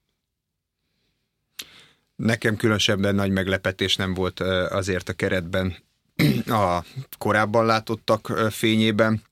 Nekem 2.17 2.57
különösebben 2.57 3.15
nagy 3.15 3.31
meglepetés 3.31 3.97
nem 3.97 4.15
volt 4.15 4.41
azért 4.41 5.09
a 5.09 5.13
keretben 5.13 5.77
a 6.47 6.85
korábban 7.19 7.67
látottak 7.67 8.27
fényében, 8.51 9.23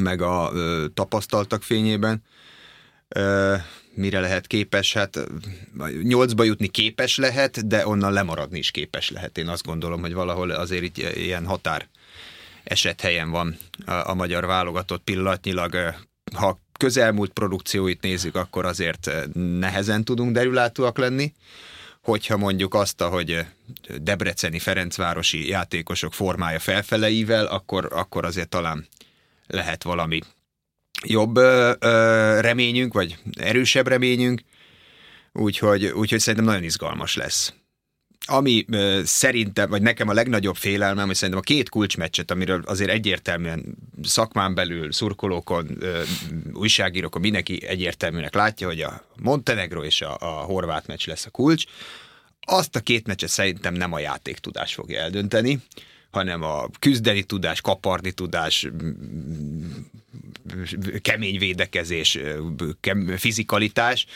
meg 0.00 0.20
a 0.22 0.52
tapasztaltak 0.94 1.62
fényében. 1.62 2.22
Mire 3.96 4.20
lehet 4.20 4.46
képes? 4.46 4.92
Hát 4.92 5.18
nyolcba 6.02 6.44
jutni 6.44 6.68
képes 6.68 7.16
lehet, 7.16 7.66
de 7.66 7.86
onnan 7.86 8.12
lemaradni 8.12 8.58
is 8.58 8.70
képes 8.70 9.10
lehet. 9.10 9.38
Én 9.38 9.48
azt 9.48 9.66
gondolom, 9.66 10.00
hogy 10.00 10.12
valahol 10.12 10.50
azért 10.50 10.82
itt 10.82 10.96
ilyen 10.98 11.46
határ 11.46 11.88
esethelyen 12.64 13.30
van 13.30 13.56
a, 13.86 13.92
a 13.92 14.14
magyar 14.14 14.46
válogatott 14.46 15.02
pillanatnyilag. 15.02 15.94
Ha 16.34 16.60
közelmúlt 16.78 17.32
produkcióit 17.32 18.02
nézzük, 18.02 18.34
akkor 18.34 18.64
azért 18.64 19.10
nehezen 19.34 20.04
tudunk 20.04 20.32
derülátóak 20.32 20.98
lenni 20.98 21.32
hogyha 22.06 22.36
mondjuk 22.36 22.74
azt, 22.74 23.02
hogy 23.02 23.46
debreceni 24.00 24.58
Ferencvárosi 24.58 25.48
játékosok 25.48 26.14
formája 26.14 26.58
felfeleivel, 26.58 27.46
akkor, 27.46 27.88
akkor 27.92 28.24
azért 28.24 28.48
talán 28.48 28.86
lehet 29.46 29.82
valami 29.82 30.20
jobb 31.06 31.36
ö, 31.36 31.72
reményünk, 32.40 32.92
vagy 32.92 33.16
erősebb 33.38 33.86
reményünk, 33.86 34.40
úgyhogy, 35.32 35.86
úgyhogy 35.86 36.20
szerintem 36.20 36.44
nagyon 36.44 36.62
izgalmas 36.62 37.16
lesz. 37.16 37.54
Ami 38.28 38.64
ö, 38.68 39.00
szerintem, 39.04 39.70
vagy 39.70 39.82
nekem 39.82 40.08
a 40.08 40.12
legnagyobb 40.12 40.56
félelmem, 40.56 41.06
hogy 41.06 41.14
szerintem 41.14 41.38
a 41.38 41.46
két 41.46 41.68
kulcsmeccset, 41.68 42.30
amiről 42.30 42.62
azért 42.66 42.90
egyértelműen 42.90 43.76
szakmán 44.02 44.54
belül, 44.54 44.92
szurkolókon, 44.92 45.76
ö, 45.80 46.02
újságírókon 46.52 47.20
mindenki 47.20 47.66
egyértelműnek 47.66 48.34
látja, 48.34 48.66
hogy 48.66 48.80
a 48.80 49.04
Montenegro 49.16 49.84
és 49.84 50.00
a, 50.00 50.16
a 50.20 50.26
horvát 50.26 50.86
meccs 50.86 51.06
lesz 51.06 51.26
a 51.26 51.30
kulcs. 51.30 51.64
Azt 52.40 52.76
a 52.76 52.80
két 52.80 53.06
meccset 53.06 53.28
szerintem 53.28 53.74
nem 53.74 53.92
a 53.92 53.98
játéktudás 53.98 54.74
fogja 54.74 55.00
eldönteni, 55.00 55.60
hanem 56.10 56.42
a 56.42 56.68
küzdeni 56.78 57.22
tudás, 57.22 57.60
kaparni 57.60 58.12
tudás, 58.12 58.68
kemény 61.00 61.38
védekezés, 61.38 62.18
fizikalitás, 63.16 64.06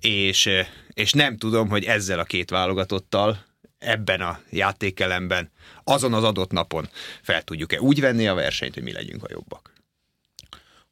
és, 0.00 0.48
és 0.92 1.12
nem 1.12 1.36
tudom, 1.36 1.68
hogy 1.68 1.84
ezzel 1.84 2.18
a 2.18 2.24
két 2.24 2.50
válogatottal 2.50 3.44
ebben 3.78 4.20
a 4.20 4.40
játékelemben, 4.50 5.50
azon 5.84 6.14
az 6.14 6.24
adott 6.24 6.50
napon 6.50 6.88
fel 7.22 7.42
tudjuk-e 7.42 7.80
úgy 7.80 8.00
venni 8.00 8.26
a 8.26 8.34
versenyt, 8.34 8.74
hogy 8.74 8.82
mi 8.82 8.92
legyünk 8.92 9.24
a 9.24 9.28
jobbak. 9.30 9.72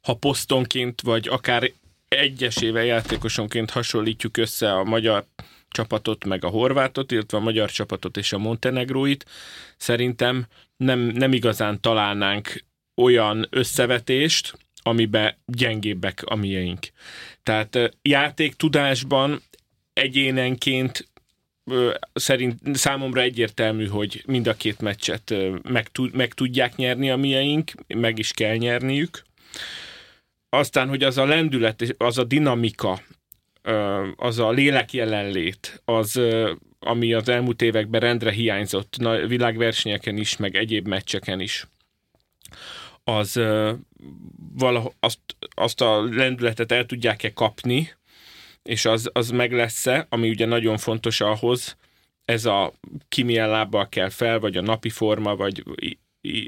Ha 0.01 0.13
posztonként, 0.13 1.01
vagy 1.01 1.27
akár 1.27 1.71
egyesével 2.07 2.85
játékosonként 2.85 3.69
hasonlítjuk 3.69 4.37
össze 4.37 4.73
a 4.73 4.83
magyar 4.83 5.25
csapatot, 5.69 6.25
meg 6.25 6.45
a 6.45 6.49
horvátot, 6.49 7.11
illetve 7.11 7.37
a 7.37 7.41
magyar 7.41 7.71
csapatot 7.71 8.17
és 8.17 8.33
a 8.33 8.37
montenegróit, 8.37 9.25
szerintem 9.77 10.45
nem, 10.77 10.99
nem 10.99 11.33
igazán 11.33 11.81
találnánk 11.81 12.63
olyan 12.99 13.47
összevetést, 13.49 14.57
amiben 14.81 15.35
gyengébbek 15.45 16.21
a 16.25 16.35
mieink. 16.35 16.87
Tehát 17.43 17.97
játéktudásban 18.01 19.41
egyénenként 19.93 21.07
szerint 22.13 22.75
számomra 22.75 23.21
egyértelmű, 23.21 23.87
hogy 23.87 24.23
mind 24.25 24.47
a 24.47 24.53
két 24.53 24.81
meccset 24.81 25.33
meg, 25.63 25.87
tud, 25.87 26.15
meg 26.15 26.33
tudják 26.33 26.75
nyerni 26.75 27.09
a 27.09 27.15
mieink, 27.15 27.71
meg 27.87 28.19
is 28.19 28.31
kell 28.31 28.55
nyerniük. 28.55 29.23
Aztán, 30.49 30.89
hogy 30.89 31.03
az 31.03 31.17
a 31.17 31.25
lendület, 31.25 31.95
az 31.97 32.17
a 32.17 32.23
dinamika, 32.23 33.01
az 34.15 34.39
a 34.39 34.51
lélek 34.51 34.93
jelenlét, 34.93 35.81
az, 35.85 36.21
ami 36.79 37.13
az 37.13 37.29
elmúlt 37.29 37.61
években 37.61 38.01
rendre 38.01 38.31
hiányzott, 38.31 38.95
világversenyeken 39.27 40.17
is, 40.17 40.37
meg 40.37 40.55
egyéb 40.55 40.87
meccseken 40.87 41.39
is, 41.39 41.67
az 43.15 43.39
valahogy 44.53 44.91
azt, 44.99 45.19
azt 45.49 45.81
a 45.81 46.03
lendületet 46.03 46.71
el 46.71 46.85
tudják-e 46.85 47.33
kapni, 47.33 47.89
és 48.63 48.85
az, 48.85 49.09
az 49.13 49.29
meg 49.29 49.51
lesz-e, 49.51 50.05
ami 50.09 50.29
ugye 50.29 50.45
nagyon 50.45 50.77
fontos 50.77 51.21
ahhoz, 51.21 51.77
ez 52.25 52.45
a 52.45 52.73
ki 53.07 53.23
milyen 53.23 53.49
lábbal 53.49 53.89
kell 53.89 54.09
fel, 54.09 54.39
vagy 54.39 54.57
a 54.57 54.61
napi 54.61 54.89
forma, 54.89 55.35
vagy 55.35 55.63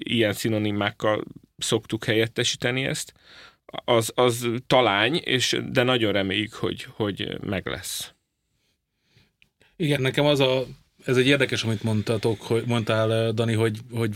ilyen 0.04 0.34
szinonimákkal 0.34 1.24
szoktuk 1.58 2.06
helyettesíteni 2.06 2.86
ezt, 2.86 3.14
az, 3.86 4.12
az 4.16 4.48
talány, 4.68 5.16
és, 5.16 5.60
de 5.72 5.84
nagyon 5.84 6.12
reméljük, 6.12 6.54
hogy, 6.54 6.88
hogy 6.90 7.38
meg 7.44 7.68
lesz. 7.68 8.14
Igen, 9.76 10.02
nekem 10.02 10.26
az 10.26 10.40
a, 10.40 10.66
ez 11.06 11.18
egy 11.18 11.28
érdekes, 11.28 11.64
amit 11.64 11.84
mondtatok, 11.84 12.42
hogy, 12.42 12.64
mondtál, 12.66 13.32
Dani, 13.32 13.54
hogy, 13.54 13.80
hogy 13.92 14.16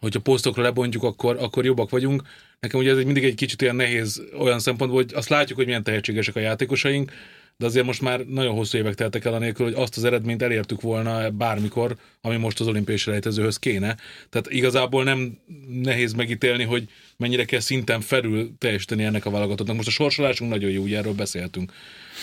hogyha 0.00 0.20
posztokra 0.20 0.62
lebontjuk, 0.62 1.02
akkor, 1.02 1.36
akkor 1.40 1.64
jobbak 1.64 1.90
vagyunk. 1.90 2.22
Nekem 2.60 2.80
ugye 2.80 2.90
ez 2.90 3.04
mindig 3.04 3.24
egy 3.24 3.34
kicsit 3.34 3.62
olyan 3.62 3.76
nehéz 3.76 4.22
olyan 4.38 4.58
szempontból, 4.58 5.02
hogy 5.02 5.12
azt 5.14 5.28
látjuk, 5.28 5.58
hogy 5.58 5.66
milyen 5.66 5.82
tehetségesek 5.82 6.36
a 6.36 6.40
játékosaink, 6.40 7.12
de 7.56 7.66
azért 7.66 7.86
most 7.86 8.00
már 8.00 8.20
nagyon 8.20 8.54
hosszú 8.54 8.78
évek 8.78 8.94
teltek 8.94 9.24
el 9.24 9.34
anélkül, 9.34 9.66
hogy 9.66 9.74
azt 9.74 9.96
az 9.96 10.04
eredményt 10.04 10.42
elértük 10.42 10.80
volna 10.80 11.30
bármikor, 11.30 11.96
ami 12.20 12.36
most 12.36 12.60
az 12.60 12.66
olimpiai 12.66 12.96
selejtezőhöz 12.96 13.56
kéne. 13.56 13.96
Tehát 14.30 14.50
igazából 14.50 15.04
nem 15.04 15.38
nehéz 15.68 16.12
megítélni, 16.12 16.64
hogy 16.64 16.88
mennyire 17.16 17.44
kell 17.44 17.60
szinten 17.60 18.00
felül 18.00 18.50
teljesíteni 18.58 19.04
ennek 19.04 19.26
a 19.26 19.30
válogatottnak. 19.30 19.76
Most 19.76 19.88
a 19.88 19.90
sorsolásunk 19.90 20.50
nagyon 20.50 20.70
jó, 20.70 20.82
ugye 20.82 20.96
erről 20.98 21.14
beszéltünk. 21.14 21.72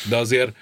De 0.10 0.16
azért 0.16 0.56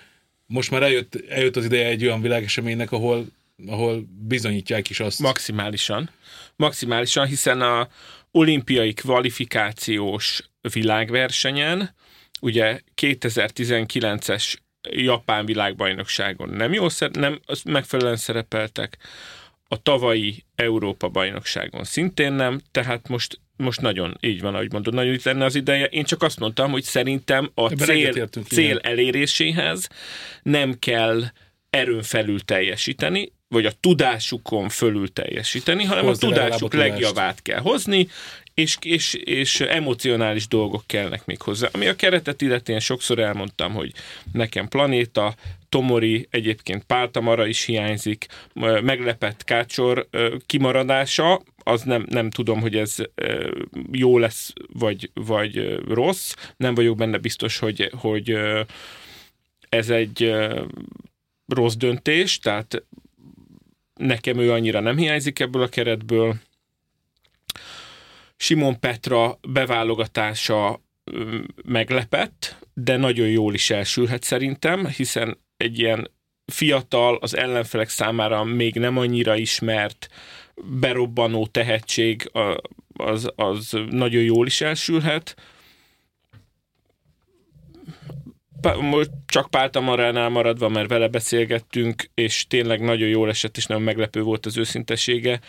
most 0.45 0.71
már 0.71 0.83
eljött, 0.83 1.23
eljött 1.29 1.55
az 1.55 1.65
ideje 1.65 1.87
egy 1.87 2.05
olyan 2.05 2.21
világeseménynek, 2.21 2.91
ahol, 2.91 3.25
ahol 3.67 4.07
bizonyítják 4.27 4.89
is 4.89 4.99
azt. 4.99 5.19
Maximálisan. 5.19 6.09
Maximálisan, 6.55 7.27
hiszen 7.27 7.61
a 7.61 7.87
olimpiai 8.31 8.93
kvalifikációs 8.93 10.49
világversenyen 10.73 11.95
ugye 12.41 12.79
2019-es 13.01 14.55
japán 14.89 15.45
világbajnokságon 15.45 16.49
nem 16.49 16.73
jó, 16.73 16.87
nem 17.11 17.39
megfelelően 17.63 18.15
szerepeltek, 18.15 18.97
a 19.67 19.81
tavalyi 19.81 20.43
Európa 20.55 21.09
bajnokságon 21.09 21.83
szintén 21.83 22.33
nem, 22.33 22.61
tehát 22.71 23.07
most 23.07 23.41
most 23.57 23.81
nagyon, 23.81 24.17
így 24.21 24.41
van, 24.41 24.53
ahogy 24.53 24.71
mondod, 24.71 24.93
nagyon 24.93 25.13
itt 25.13 25.23
lenne 25.23 25.45
az 25.45 25.55
ideje. 25.55 25.85
Én 25.85 26.03
csak 26.03 26.21
azt 26.21 26.39
mondtam, 26.39 26.71
hogy 26.71 26.83
szerintem 26.83 27.51
a 27.53 27.67
cél, 27.67 28.29
cél 28.47 28.77
eléréséhez 28.77 29.89
nem 30.41 30.79
kell 30.79 31.23
erőn 31.69 32.01
felül 32.01 32.39
teljesíteni, 32.39 33.31
vagy 33.53 33.65
a 33.65 33.71
tudásukon 33.79 34.69
fölül 34.69 35.13
teljesíteni, 35.13 35.83
hanem 35.83 36.05
Hozzá 36.05 36.27
a 36.27 36.29
tudásuk 36.29 36.73
a 36.73 36.77
legjavát 36.77 37.41
kell 37.41 37.59
hozni, 37.59 38.07
és, 38.53 38.77
és, 38.81 39.13
és 39.13 39.59
emocionális 39.59 40.47
dolgok 40.47 40.83
kellnek 40.85 41.25
még 41.25 41.41
hozzá. 41.41 41.69
Ami 41.71 41.87
a 41.87 41.95
keretet 41.95 42.41
illetően 42.41 42.79
sokszor 42.79 43.19
elmondtam, 43.19 43.73
hogy 43.73 43.91
nekem 44.31 44.67
Planéta, 44.67 45.35
Tomori, 45.69 46.27
egyébként 46.29 46.83
Páltamara 46.83 47.45
is 47.45 47.63
hiányzik, 47.63 48.25
meglepett 48.81 49.43
Kácsor 49.43 50.07
kimaradása, 50.45 51.41
az 51.63 51.81
nem, 51.81 52.05
nem 52.09 52.29
tudom, 52.29 52.61
hogy 52.61 52.75
ez 52.75 52.95
jó 53.91 54.17
lesz, 54.17 54.53
vagy, 54.73 55.09
vagy 55.13 55.79
rossz. 55.87 56.33
Nem 56.57 56.75
vagyok 56.75 56.97
benne 56.97 57.17
biztos, 57.17 57.57
hogy, 57.57 57.89
hogy 57.99 58.37
ez 59.69 59.89
egy 59.89 60.33
rossz 61.47 61.75
döntés, 61.75 62.39
tehát 62.39 62.83
nekem 63.93 64.37
ő 64.37 64.51
annyira 64.51 64.79
nem 64.79 64.97
hiányzik 64.97 65.39
ebből 65.39 65.61
a 65.61 65.67
keretből. 65.67 66.35
Simon 68.35 68.79
Petra 68.79 69.39
beválogatása 69.47 70.81
meglepett, 71.65 72.55
de 72.73 72.97
nagyon 72.97 73.27
jól 73.27 73.53
is 73.53 73.69
elsülhet 73.69 74.23
szerintem, 74.23 74.87
hiszen 74.87 75.37
egy 75.57 75.79
ilyen 75.79 76.11
fiatal, 76.45 77.17
az 77.21 77.35
ellenfelek 77.35 77.89
számára 77.89 78.43
még 78.43 78.75
nem 78.75 78.97
annyira 78.97 79.35
ismert, 79.35 80.07
berobbanó 80.55 81.47
tehetség 81.47 82.31
az, 82.93 83.31
az 83.35 83.77
nagyon 83.89 84.23
jól 84.23 84.45
is 84.45 84.61
elsülhet. 84.61 85.35
Csak 89.25 89.49
Páltamaránál 89.49 90.29
maradva, 90.29 90.69
mert 90.69 90.89
vele 90.89 91.07
beszélgettünk, 91.07 92.09
és 92.13 92.47
tényleg 92.47 92.81
nagyon 92.81 93.07
jól 93.07 93.29
esett, 93.29 93.57
és 93.57 93.65
nagyon 93.65 93.83
meglepő 93.83 94.21
volt 94.21 94.45
az 94.45 94.57
őszintesége 94.57 95.39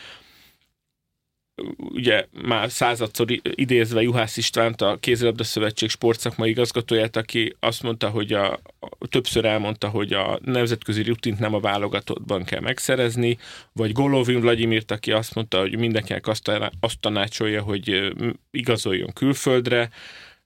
ugye 1.77 2.27
már 2.42 2.70
századszor 2.70 3.27
idézve 3.42 4.03
Juhász 4.03 4.37
Istvánt, 4.37 4.81
a 4.81 4.96
Kézilabda 5.00 5.44
Szövetség 5.44 5.88
sportszakmai 5.88 6.50
igazgatóját, 6.50 7.16
aki 7.16 7.57
azt 7.61 7.83
mondta, 7.83 8.09
hogy 8.09 8.33
a, 8.33 8.61
többször 9.09 9.44
elmondta, 9.44 9.88
hogy 9.88 10.12
a 10.12 10.38
nemzetközi 10.44 11.03
rutint 11.03 11.38
nem 11.38 11.55
a 11.55 11.61
válogatottban 11.61 12.44
kell 12.44 12.61
megszerezni, 12.61 13.38
vagy 13.72 13.92
Golovin 13.92 14.40
Vladimirt, 14.40 14.90
aki 14.90 15.12
azt 15.12 15.35
mondta, 15.35 15.59
hogy 15.61 15.79
mindenkinek 15.79 16.27
azt, 16.27 16.50
azt 16.81 17.00
tanácsolja, 17.00 17.62
hogy 17.62 18.12
igazoljon 18.50 19.12
külföldre. 19.12 19.90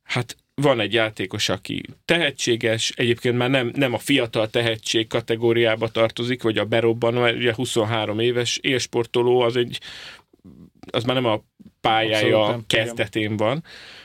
Hát 0.03 0.37
van 0.61 0.81
egy 0.81 0.93
játékos, 0.93 1.49
aki 1.49 1.83
tehetséges, 2.05 2.93
egyébként 2.97 3.37
már 3.37 3.51
nem, 3.51 3.73
nem 3.75 3.95
a 3.95 3.99
fiatal 3.99 4.51
tehetség 4.51 5.07
kategóriába 5.07 5.89
tartozik, 5.89 6.43
vagy 6.43 6.59
a 6.59 6.65
berobban, 6.65 7.15
mert 7.15 7.37
ugye 7.37 7.55
23 7.55 8.19
éves 8.19 8.59
élsportoló, 8.63 9.41
az 9.41 9.57
egy 9.57 9.81
az 10.91 11.05
már 11.05 11.15
nem 11.15 11.25
a 11.25 11.43
pályája 11.81 12.49
nem, 12.49 12.65
kezdetén 12.67 13.37
van. 13.37 13.65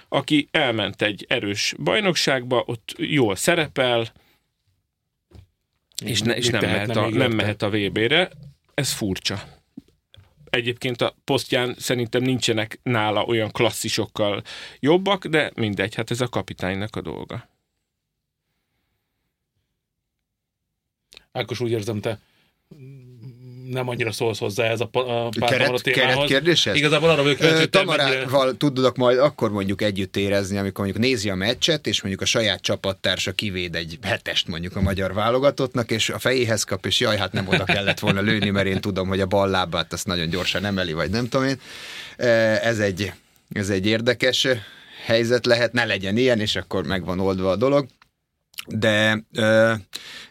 aki 0.09 0.47
elment 0.51 1.01
egy 1.01 1.25
erős 1.29 1.75
bajnokságba, 1.77 2.63
ott 2.65 2.93
jól 2.97 3.35
szerepel, 3.35 4.11
és, 6.05 6.21
ne, 6.21 6.35
és 6.35 6.47
nem, 6.47 6.61
mehet 6.61 6.95
a, 6.95 7.09
nem 7.09 7.31
mehet 7.31 7.61
a 7.61 7.69
VB-re. 7.69 8.29
Ez 8.73 8.91
furcsa. 8.91 9.43
Egyébként 10.53 11.01
a 11.01 11.15
posztján 11.23 11.75
szerintem 11.77 12.21
nincsenek 12.21 12.79
nála 12.83 13.23
olyan 13.23 13.51
klasszisokkal 13.51 14.43
jobbak, 14.79 15.25
de 15.25 15.51
mindegy, 15.55 15.95
hát 15.95 16.11
ez 16.11 16.21
a 16.21 16.27
kapitánynak 16.27 16.95
a 16.95 17.01
dolga. 17.01 17.49
Ákos 21.31 21.59
úgy 21.59 21.71
érzem, 21.71 22.01
te 22.01 22.19
nem 23.73 23.89
annyira 23.89 24.12
szólsz 24.12 24.39
hozzá 24.39 24.63
ez 24.63 24.79
a, 24.79 24.89
a 24.93 26.25
kérdéshez? 26.25 26.75
Igazából 26.75 27.09
arra 27.09 27.23
vagyok 27.23 27.38
kíváncsi, 27.38 27.69
Tamarával 27.69 28.45
mennyire... 28.45 28.57
tudok 28.57 28.97
majd 28.97 29.17
akkor 29.17 29.51
mondjuk 29.51 29.81
együtt 29.81 30.17
érezni, 30.17 30.57
amikor 30.57 30.86
mondjuk 30.86 31.05
nézi 31.05 31.29
a 31.29 31.36
meccset, 31.36 31.88
és 31.88 32.01
mondjuk 32.01 32.23
a 32.23 32.25
saját 32.25 32.62
csapattársa 32.62 33.31
kivéd 33.31 33.75
egy 33.75 33.97
hetest 34.01 34.47
mondjuk 34.47 34.75
a 34.75 34.81
magyar 34.81 35.13
válogatottnak, 35.13 35.91
és 35.91 36.09
a 36.09 36.19
fejéhez 36.19 36.63
kap, 36.63 36.86
és 36.86 36.99
jaj, 36.99 37.17
hát 37.17 37.31
nem 37.31 37.47
oda 37.47 37.63
kellett 37.63 37.99
volna 37.99 38.21
lőni, 38.21 38.49
mert 38.49 38.67
én 38.67 38.81
tudom, 38.81 39.07
hogy 39.07 39.19
a 39.19 39.25
bal 39.25 39.49
lábát 39.49 39.93
azt 39.93 40.05
nagyon 40.07 40.29
gyorsan 40.29 40.65
emeli, 40.65 40.93
vagy 40.93 41.09
nem 41.09 41.27
tudom 41.29 41.47
én. 41.47 41.59
Ez 42.62 42.79
egy, 42.79 43.12
ez 43.53 43.69
egy 43.69 43.86
érdekes 43.86 44.47
helyzet 45.05 45.45
lehet, 45.45 45.73
ne 45.73 45.86
legyen 45.86 46.17
ilyen, 46.17 46.39
és 46.39 46.55
akkor 46.55 46.86
megvan 46.86 47.19
oldva 47.19 47.49
a 47.49 47.55
dolog. 47.55 47.88
De 48.67 49.23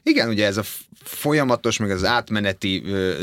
igen, 0.02 0.28
ugye 0.28 0.46
ez 0.46 0.56
a 0.56 0.62
folyamatos, 1.04 1.78
meg 1.78 1.90
az 1.90 2.04
átmeneti 2.04 2.82
ö, 2.86 3.22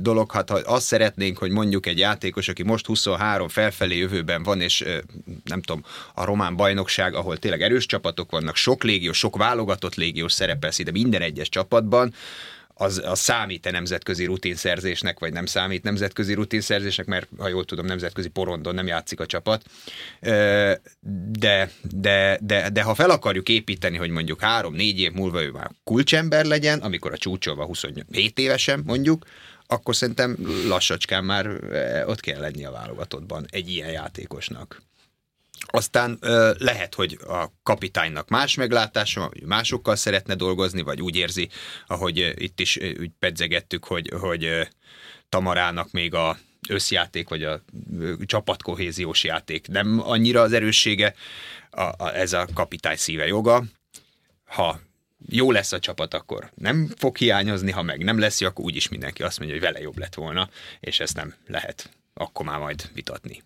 dolog, 0.00 0.32
hát 0.32 0.50
ha 0.50 0.60
azt 0.64 0.86
szeretnénk, 0.86 1.38
hogy 1.38 1.50
mondjuk 1.50 1.86
egy 1.86 1.98
játékos, 1.98 2.48
aki 2.48 2.62
most 2.62 2.86
23 2.86 3.48
felfelé 3.48 3.96
jövőben 3.96 4.42
van, 4.42 4.60
és 4.60 4.84
nem 5.44 5.62
tudom, 5.62 5.84
a 6.14 6.24
román 6.24 6.56
bajnokság, 6.56 7.14
ahol 7.14 7.36
tényleg 7.36 7.62
erős 7.62 7.86
csapatok 7.86 8.30
vannak, 8.30 8.56
sok 8.56 8.82
légiós, 8.82 9.18
sok 9.18 9.36
válogatott 9.36 9.94
légiós 9.94 10.32
szerepel 10.32 10.70
szinte 10.70 10.90
minden 10.90 11.22
egyes 11.22 11.48
csapatban, 11.48 12.14
az, 12.78 13.02
az 13.04 13.18
számít-e 13.18 13.70
nemzetközi 13.70 14.24
rutinszerzésnek, 14.24 15.18
vagy 15.18 15.32
nem 15.32 15.46
számít 15.46 15.82
nemzetközi 15.82 16.34
rutinszerzésnek, 16.34 17.06
mert 17.06 17.28
ha 17.38 17.48
jól 17.48 17.64
tudom, 17.64 17.86
nemzetközi 17.86 18.28
porondon 18.28 18.74
nem 18.74 18.86
játszik 18.86 19.20
a 19.20 19.26
csapat. 19.26 19.62
De, 21.28 21.70
de, 21.82 22.38
de, 22.40 22.70
de 22.70 22.82
ha 22.82 22.94
fel 22.94 23.10
akarjuk 23.10 23.48
építeni, 23.48 23.96
hogy 23.96 24.10
mondjuk 24.10 24.40
három-négy 24.40 25.00
év 25.00 25.12
múlva 25.12 25.42
ő 25.42 25.50
már 25.50 25.70
kulcsember 25.84 26.44
legyen, 26.44 26.78
amikor 26.78 27.12
a 27.12 27.18
csúcsolva 27.18 27.64
27 27.64 28.38
évesen 28.38 28.82
mondjuk, 28.86 29.24
akkor 29.66 29.96
szerintem 29.96 30.36
lassacskán 30.68 31.24
már 31.24 31.46
ott 32.06 32.20
kell 32.20 32.40
lenni 32.40 32.64
a 32.64 32.70
válogatottban 32.70 33.46
egy 33.50 33.70
ilyen 33.70 33.90
játékosnak. 33.90 34.82
Aztán 35.66 36.18
lehet, 36.58 36.94
hogy 36.94 37.18
a 37.26 37.46
kapitánynak 37.62 38.28
más 38.28 38.54
meglátása, 38.54 39.30
másokkal 39.44 39.96
szeretne 39.96 40.34
dolgozni, 40.34 40.82
vagy 40.82 41.02
úgy 41.02 41.16
érzi, 41.16 41.48
ahogy 41.86 42.34
itt 42.36 42.60
is 42.60 42.76
úgy 42.76 43.10
pedzegettük, 43.18 43.84
hogy, 43.84 44.10
hogy 44.20 44.68
Tamarának 45.28 45.90
még 45.90 46.14
a 46.14 46.38
összjáték, 46.68 47.28
vagy 47.28 47.42
a 47.42 47.62
csapatkohéziós 48.24 49.24
játék 49.24 49.68
nem 49.68 50.00
annyira 50.04 50.40
az 50.40 50.52
erőssége, 50.52 51.14
a, 51.70 51.82
a, 51.82 52.14
ez 52.14 52.32
a 52.32 52.46
kapitány 52.54 52.96
szíve 52.96 53.26
joga. 53.26 53.64
Ha 54.44 54.80
jó 55.28 55.50
lesz 55.50 55.72
a 55.72 55.78
csapat, 55.78 56.14
akkor 56.14 56.50
nem 56.54 56.92
fog 56.96 57.16
hiányozni, 57.16 57.70
ha 57.70 57.82
meg 57.82 58.04
nem 58.04 58.18
lesz, 58.18 58.40
akkor 58.40 58.64
úgyis 58.64 58.88
mindenki 58.88 59.22
azt 59.22 59.38
mondja, 59.38 59.56
hogy 59.56 59.66
vele 59.66 59.80
jobb 59.80 59.98
lett 59.98 60.14
volna, 60.14 60.48
és 60.80 61.00
ezt 61.00 61.16
nem 61.16 61.34
lehet 61.46 61.90
akkor 62.16 62.46
már 62.46 62.58
majd 62.58 62.90
vitatni. 62.94 63.42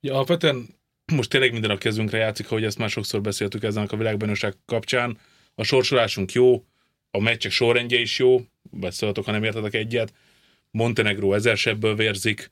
Ja, 0.00 0.14
alapvetően 0.14 0.68
most 1.12 1.30
tényleg 1.30 1.52
minden 1.52 1.70
a 1.70 1.78
kezünkre 1.78 2.18
játszik, 2.18 2.46
ahogy 2.50 2.64
ezt 2.64 2.78
már 2.78 2.90
sokszor 2.90 3.20
beszéltük 3.20 3.62
ezen 3.62 3.86
a 3.86 3.96
világbajnokság 3.96 4.54
kapcsán. 4.66 5.18
A 5.54 5.62
sorsolásunk 5.62 6.32
jó, 6.32 6.64
a 7.10 7.20
meccsek 7.20 7.52
sorrendje 7.52 7.98
is 8.00 8.18
jó, 8.18 8.40
beszéltek, 8.70 9.24
ha 9.24 9.30
nem 9.30 9.44
értetek 9.44 9.74
egyet. 9.74 10.12
Montenegro 10.70 11.32
ezer 11.32 11.56
sebből 11.56 11.94
vérzik, 11.94 12.50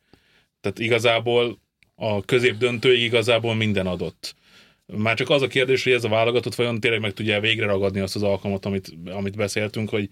tehát 0.61 0.79
igazából 0.79 1.61
a 1.95 2.25
közép 2.25 2.57
döntő 2.57 2.95
igazából 2.95 3.55
minden 3.55 3.87
adott. 3.87 4.35
Már 4.87 5.17
csak 5.17 5.31
az 5.31 5.43
a 5.43 5.47
kérdés, 5.47 5.85
hogy 5.85 5.93
ez 5.93 6.05
a 6.05 6.09
válogatott 6.09 6.55
vajon 6.55 6.81
tényleg 6.81 7.01
meg 7.01 7.13
tudja 7.13 7.41
végre 7.41 7.67
ragadni 7.67 8.01
azt 8.01 8.17
az 8.17 8.23
alkalmat, 8.23 8.67
amit, 8.67 8.95
amit 9.05 9.37
beszéltünk, 9.37 9.89
hogy, 9.89 10.09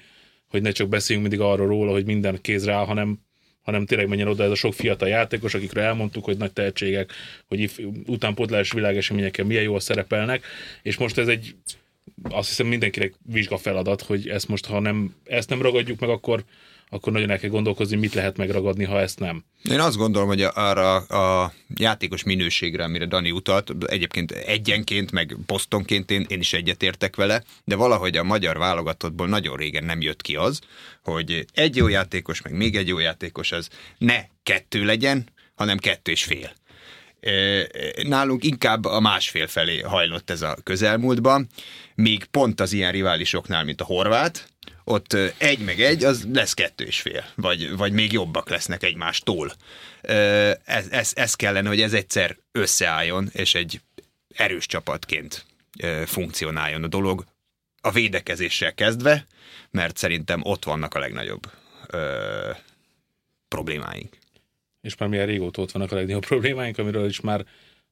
hogy 0.49 0.63
ne 0.63 0.71
csak 0.71 0.89
beszéljünk 0.89 1.29
mindig 1.29 1.47
arról 1.47 1.67
róla, 1.67 1.91
hogy 1.91 2.05
minden 2.05 2.41
kézre 2.41 2.73
áll, 2.73 2.85
hanem 2.85 3.21
hanem 3.63 3.87
tényleg 3.87 4.09
menjen 4.09 4.29
oda 4.29 4.45
ez 4.45 4.51
a 4.51 4.55
sok 4.55 4.75
fiatal 4.75 5.09
játékos, 5.09 5.55
akikről 5.55 5.85
elmondtuk, 5.85 6.25
hogy 6.25 6.37
nagy 6.37 6.53
tehetségek, 6.53 7.13
hogy 7.47 7.71
utánpótlás 8.07 8.73
világeseményeken 8.73 9.47
milyen 9.47 9.63
jól 9.63 9.81
szerepelnek, 9.81 10.45
és 10.83 10.97
most 10.97 11.19
ez 11.19 11.29
egy 11.29 11.55
azt 12.23 12.49
hiszem 12.49 12.67
mindenkinek 12.67 13.15
vizsga 13.27 13.57
feladat, 13.57 14.03
hogy 14.03 14.29
ezt 14.29 14.49
most, 14.49 14.67
ha 14.67 14.81
nem, 14.81 15.15
ezt 15.25 15.49
nem 15.49 15.63
ragadjuk 15.63 16.01
meg, 16.01 16.11
akkor, 16.11 16.45
akkor 16.91 17.13
nagyon 17.13 17.31
el 17.31 17.39
kell 17.39 17.51
gondolkozni, 17.51 17.97
mit 17.97 18.15
lehet 18.15 18.37
megragadni, 18.37 18.85
ha 18.85 19.01
ezt 19.01 19.19
nem. 19.19 19.45
Én 19.63 19.81
azt 19.81 19.97
gondolom, 19.97 20.29
hogy 20.29 20.43
arra 20.43 20.97
a 20.97 21.53
játékos 21.75 22.25
minőségre, 22.25 22.85
amire 22.85 23.07
Dani 23.07 23.31
utalt, 23.31 23.73
egyébként 23.87 24.31
egyenként, 24.31 25.13
meg 25.13 25.37
posztonként 25.47 26.11
én, 26.11 26.27
én 26.29 26.41
is 26.41 26.53
egyetértek 26.53 27.17
vele, 27.17 27.43
de 27.65 27.77
valahogy 27.77 28.17
a 28.17 28.23
magyar 28.23 28.59
válogatottból 28.59 29.29
nagyon 29.29 29.57
régen 29.57 29.85
nem 29.85 30.01
jött 30.01 30.23
ki 30.23 30.37
az, 30.37 30.61
hogy 31.03 31.45
egy 31.55 31.77
jó 31.77 31.89
játékos, 31.89 32.43
meg 32.43 32.53
még 32.53 32.77
egy 32.77 32.89
jó 32.89 32.99
játékos, 32.99 33.53
az 33.53 33.69
ne 33.99 34.25
kettő 34.43 34.85
legyen, 34.85 35.29
hanem 35.55 35.79
kettő 35.79 36.11
és 36.11 36.25
fél. 36.25 36.53
Nálunk 38.03 38.45
inkább 38.45 38.85
a 38.85 39.01
másfél 39.01 39.47
felé 39.47 39.81
hajlott 39.81 40.31
ez 40.31 40.43
a 40.43 40.57
közelmúltban, 40.63 41.47
míg 41.95 42.25
pont 42.25 42.61
az 42.61 42.73
ilyen 42.73 42.93
riválisoknál, 42.93 43.65
mint 43.65 43.81
a 43.81 43.85
horvát, 43.85 44.49
ott 44.85 45.13
egy 45.39 45.59
meg 45.59 45.81
egy, 45.81 46.05
az 46.05 46.27
lesz 46.33 46.55
kettő 46.55 46.85
és 46.85 47.01
fél, 47.01 47.25
vagy, 47.35 47.77
vagy 47.77 47.93
még 47.93 48.13
jobbak 48.13 48.49
lesznek 48.49 48.83
egymástól. 48.83 49.53
Ez, 50.65 50.89
ez, 50.91 51.13
ez 51.15 51.35
kellene, 51.35 51.69
hogy 51.69 51.81
ez 51.81 51.93
egyszer 51.93 52.37
összeálljon, 52.53 53.29
és 53.33 53.55
egy 53.55 53.81
erős 54.35 54.67
csapatként 54.67 55.45
funkcionáljon 56.05 56.85
a 56.85 56.89
dolog, 56.89 57.25
a 57.81 57.91
védekezéssel 57.91 58.75
kezdve, 58.75 59.27
mert 59.71 59.97
szerintem 59.97 60.41
ott 60.43 60.65
vannak 60.65 60.95
a 60.95 60.99
legnagyobb 60.99 61.51
ö, 61.87 62.51
problémáink. 63.49 64.17
És 64.81 64.97
már 64.97 65.09
milyen 65.09 65.27
régóta 65.27 65.63
ott 65.63 65.71
vannak 65.71 65.93
a 65.93 65.95
legnagyobb 65.95 66.27
problémáink, 66.27 66.79
amiről 66.79 67.07
is 67.07 67.21
már 67.21 67.45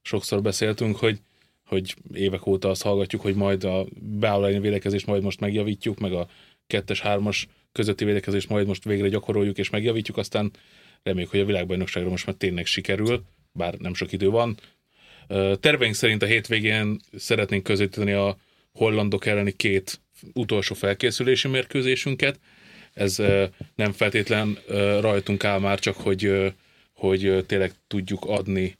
sokszor 0.02 0.42
beszéltünk, 0.42 0.96
hogy 0.96 1.20
hogy 1.68 1.94
évek 2.12 2.46
óta 2.46 2.68
azt 2.70 2.82
hallgatjuk, 2.82 3.22
hogy 3.22 3.34
majd 3.34 3.64
a 3.64 3.86
beállani 4.00 4.58
védekezést 4.58 5.06
majd 5.06 5.22
most 5.22 5.40
megjavítjuk, 5.40 5.98
meg 5.98 6.12
a 6.12 6.28
kettes, 6.68 7.00
hármas 7.00 7.46
közötti 7.72 8.04
védekezést 8.04 8.48
majd 8.48 8.66
most 8.66 8.84
végre 8.84 9.08
gyakoroljuk 9.08 9.58
és 9.58 9.70
megjavítjuk, 9.70 10.16
aztán 10.16 10.50
reméljük, 11.02 11.30
hogy 11.30 11.40
a 11.40 11.44
világbajnokságra 11.44 12.08
most 12.08 12.26
már 12.26 12.34
tényleg 12.34 12.66
sikerül, 12.66 13.24
bár 13.52 13.74
nem 13.74 13.94
sok 13.94 14.12
idő 14.12 14.28
van. 14.28 14.56
Terveink 15.60 15.94
szerint 15.94 16.22
a 16.22 16.26
hétvégén 16.26 17.00
szeretnénk 17.16 17.62
közvetíteni 17.62 18.12
a 18.12 18.36
hollandok 18.72 19.26
elleni 19.26 19.52
két 19.52 20.00
utolsó 20.32 20.74
felkészülési 20.74 21.48
mérkőzésünket. 21.48 22.40
Ez 22.94 23.16
nem 23.74 23.92
feltétlen 23.92 24.58
rajtunk 25.00 25.44
áll 25.44 25.58
már, 25.58 25.78
csak 25.78 25.96
hogy, 25.96 26.52
hogy 26.92 27.44
tényleg 27.46 27.72
tudjuk 27.86 28.24
adni 28.24 28.78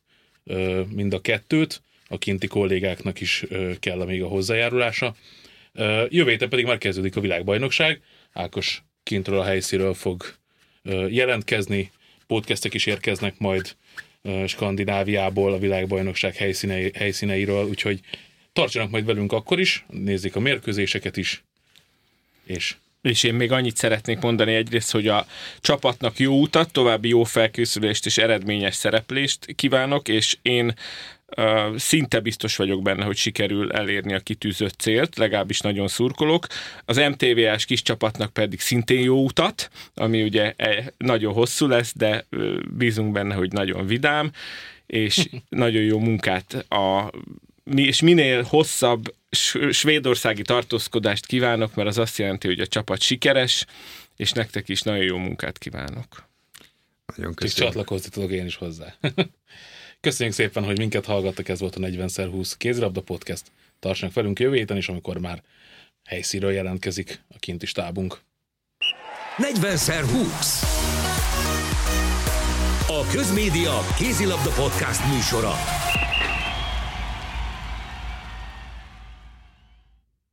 mind 0.95 1.15
a 1.15 1.21
kettőt. 1.21 1.83
A 2.09 2.19
kinti 2.19 2.47
kollégáknak 2.47 3.21
is 3.21 3.45
kell 3.81 4.05
még 4.05 4.23
a 4.23 4.27
hozzájárulása. 4.27 5.17
Jövő 6.09 6.31
héten 6.31 6.49
pedig 6.49 6.65
már 6.65 6.79
kezdődik 6.79 7.17
a 7.17 7.21
világbajnokság. 7.21 8.01
Ákos 8.33 8.83
kintről 9.03 9.39
a 9.39 9.45
helyszíről 9.45 9.95
fog 9.95 10.25
jelentkezni, 11.09 11.91
podcastek 12.27 12.75
is 12.75 12.87
érkeznek 12.87 13.39
majd 13.39 13.77
Skandináviából, 14.47 15.53
a 15.53 15.59
világbajnokság 15.59 16.37
helyszínei, 16.37 16.91
helyszíneiről, 16.95 17.67
úgyhogy 17.67 18.01
tartsanak 18.53 18.91
majd 18.91 19.05
velünk 19.05 19.33
akkor 19.33 19.61
is, 19.61 19.85
nézzék 19.89 20.37
a 20.37 20.41
mérkőzéseket 20.41 21.17
is, 21.17 21.45
és 22.45 22.77
és 23.03 23.23
én 23.23 23.35
még 23.35 23.53
annyit 23.53 23.77
szeretnék 23.77 24.19
mondani 24.19 24.55
egyrészt, 24.55 24.91
hogy 24.91 25.09
a 25.09 25.27
csapatnak 25.61 26.19
jó 26.19 26.41
utat, 26.41 26.73
további 26.73 27.09
jó 27.09 27.25
felkészülést 27.25 28.07
és 28.07 28.19
eredményes 28.19 28.75
szereplést 28.75 29.47
kívánok, 29.55 30.09
és 30.09 30.37
én 30.43 30.75
szinte 31.77 32.21
biztos 32.21 32.57
vagyok 32.57 32.83
benne, 32.83 33.05
hogy 33.05 33.17
sikerül 33.17 33.73
elérni 33.73 34.15
a 34.15 34.21
kitűzött 34.21 34.79
célt, 34.79 35.17
legalábbis 35.17 35.61
nagyon 35.61 35.89
szurkolok. 35.89 36.47
Az 36.85 36.97
MTV-s 36.97 37.65
kis 37.65 37.83
csapatnak 37.83 38.33
pedig 38.33 38.61
szintén 38.61 39.03
jó 39.03 39.25
utat, 39.25 39.71
ami 39.95 40.23
ugye 40.23 40.53
e, 40.57 40.93
nagyon 40.97 41.33
hosszú 41.33 41.67
lesz, 41.67 41.93
de 41.97 42.27
bízunk 42.71 43.13
benne, 43.13 43.35
hogy 43.35 43.53
nagyon 43.53 43.87
vidám, 43.87 44.31
és 44.87 45.29
nagyon 45.49 45.83
jó 45.83 45.99
munkát 45.99 46.53
a 46.69 47.11
és 47.75 48.01
minél 48.01 48.43
hosszabb 48.43 49.15
svédországi 49.71 50.43
tartózkodást 50.43 51.27
kívánok, 51.27 51.75
mert 51.75 51.89
az 51.89 51.99
azt 51.99 52.19
jelenti, 52.19 52.47
hogy 52.47 52.61
a 52.61 52.67
csapat 52.67 53.01
sikeres, 53.01 53.67
és 54.17 54.33
nektek 54.33 54.69
is 54.69 54.83
nagyon 54.83 55.05
jó 55.05 55.17
munkát 55.17 55.59
kívánok. 55.59 56.29
Nagyon 57.17 57.35
köszönöm. 57.35 57.69
És 57.69 57.73
csatlakozni 57.75 58.11
tudok 58.11 58.31
én 58.31 58.47
is 58.47 58.57
hozzá. 58.57 58.95
Köszönjük 60.01 60.35
szépen, 60.35 60.65
hogy 60.65 60.79
minket 60.79 61.05
hallgattak, 61.05 61.49
ez 61.49 61.61
volt 61.61 61.77
a 61.77 61.81
40x20 61.81 62.53
kézilabda 62.57 63.01
podcast. 63.01 63.53
Tartsanak 63.79 64.15
velünk 64.15 64.39
jövő 64.39 64.55
héten 64.55 64.77
is, 64.77 64.89
amikor 64.89 65.19
már 65.19 65.43
helyszínről 66.05 66.53
jelentkezik 66.53 67.21
a 67.29 67.39
kinti 67.39 67.67
stábunk. 67.67 68.21
40x20 69.37 70.67
A 72.87 73.07
Közmédia 73.13 73.81
Kézilabda 73.97 74.51
Podcast 74.51 75.01
műsora. 75.13 75.55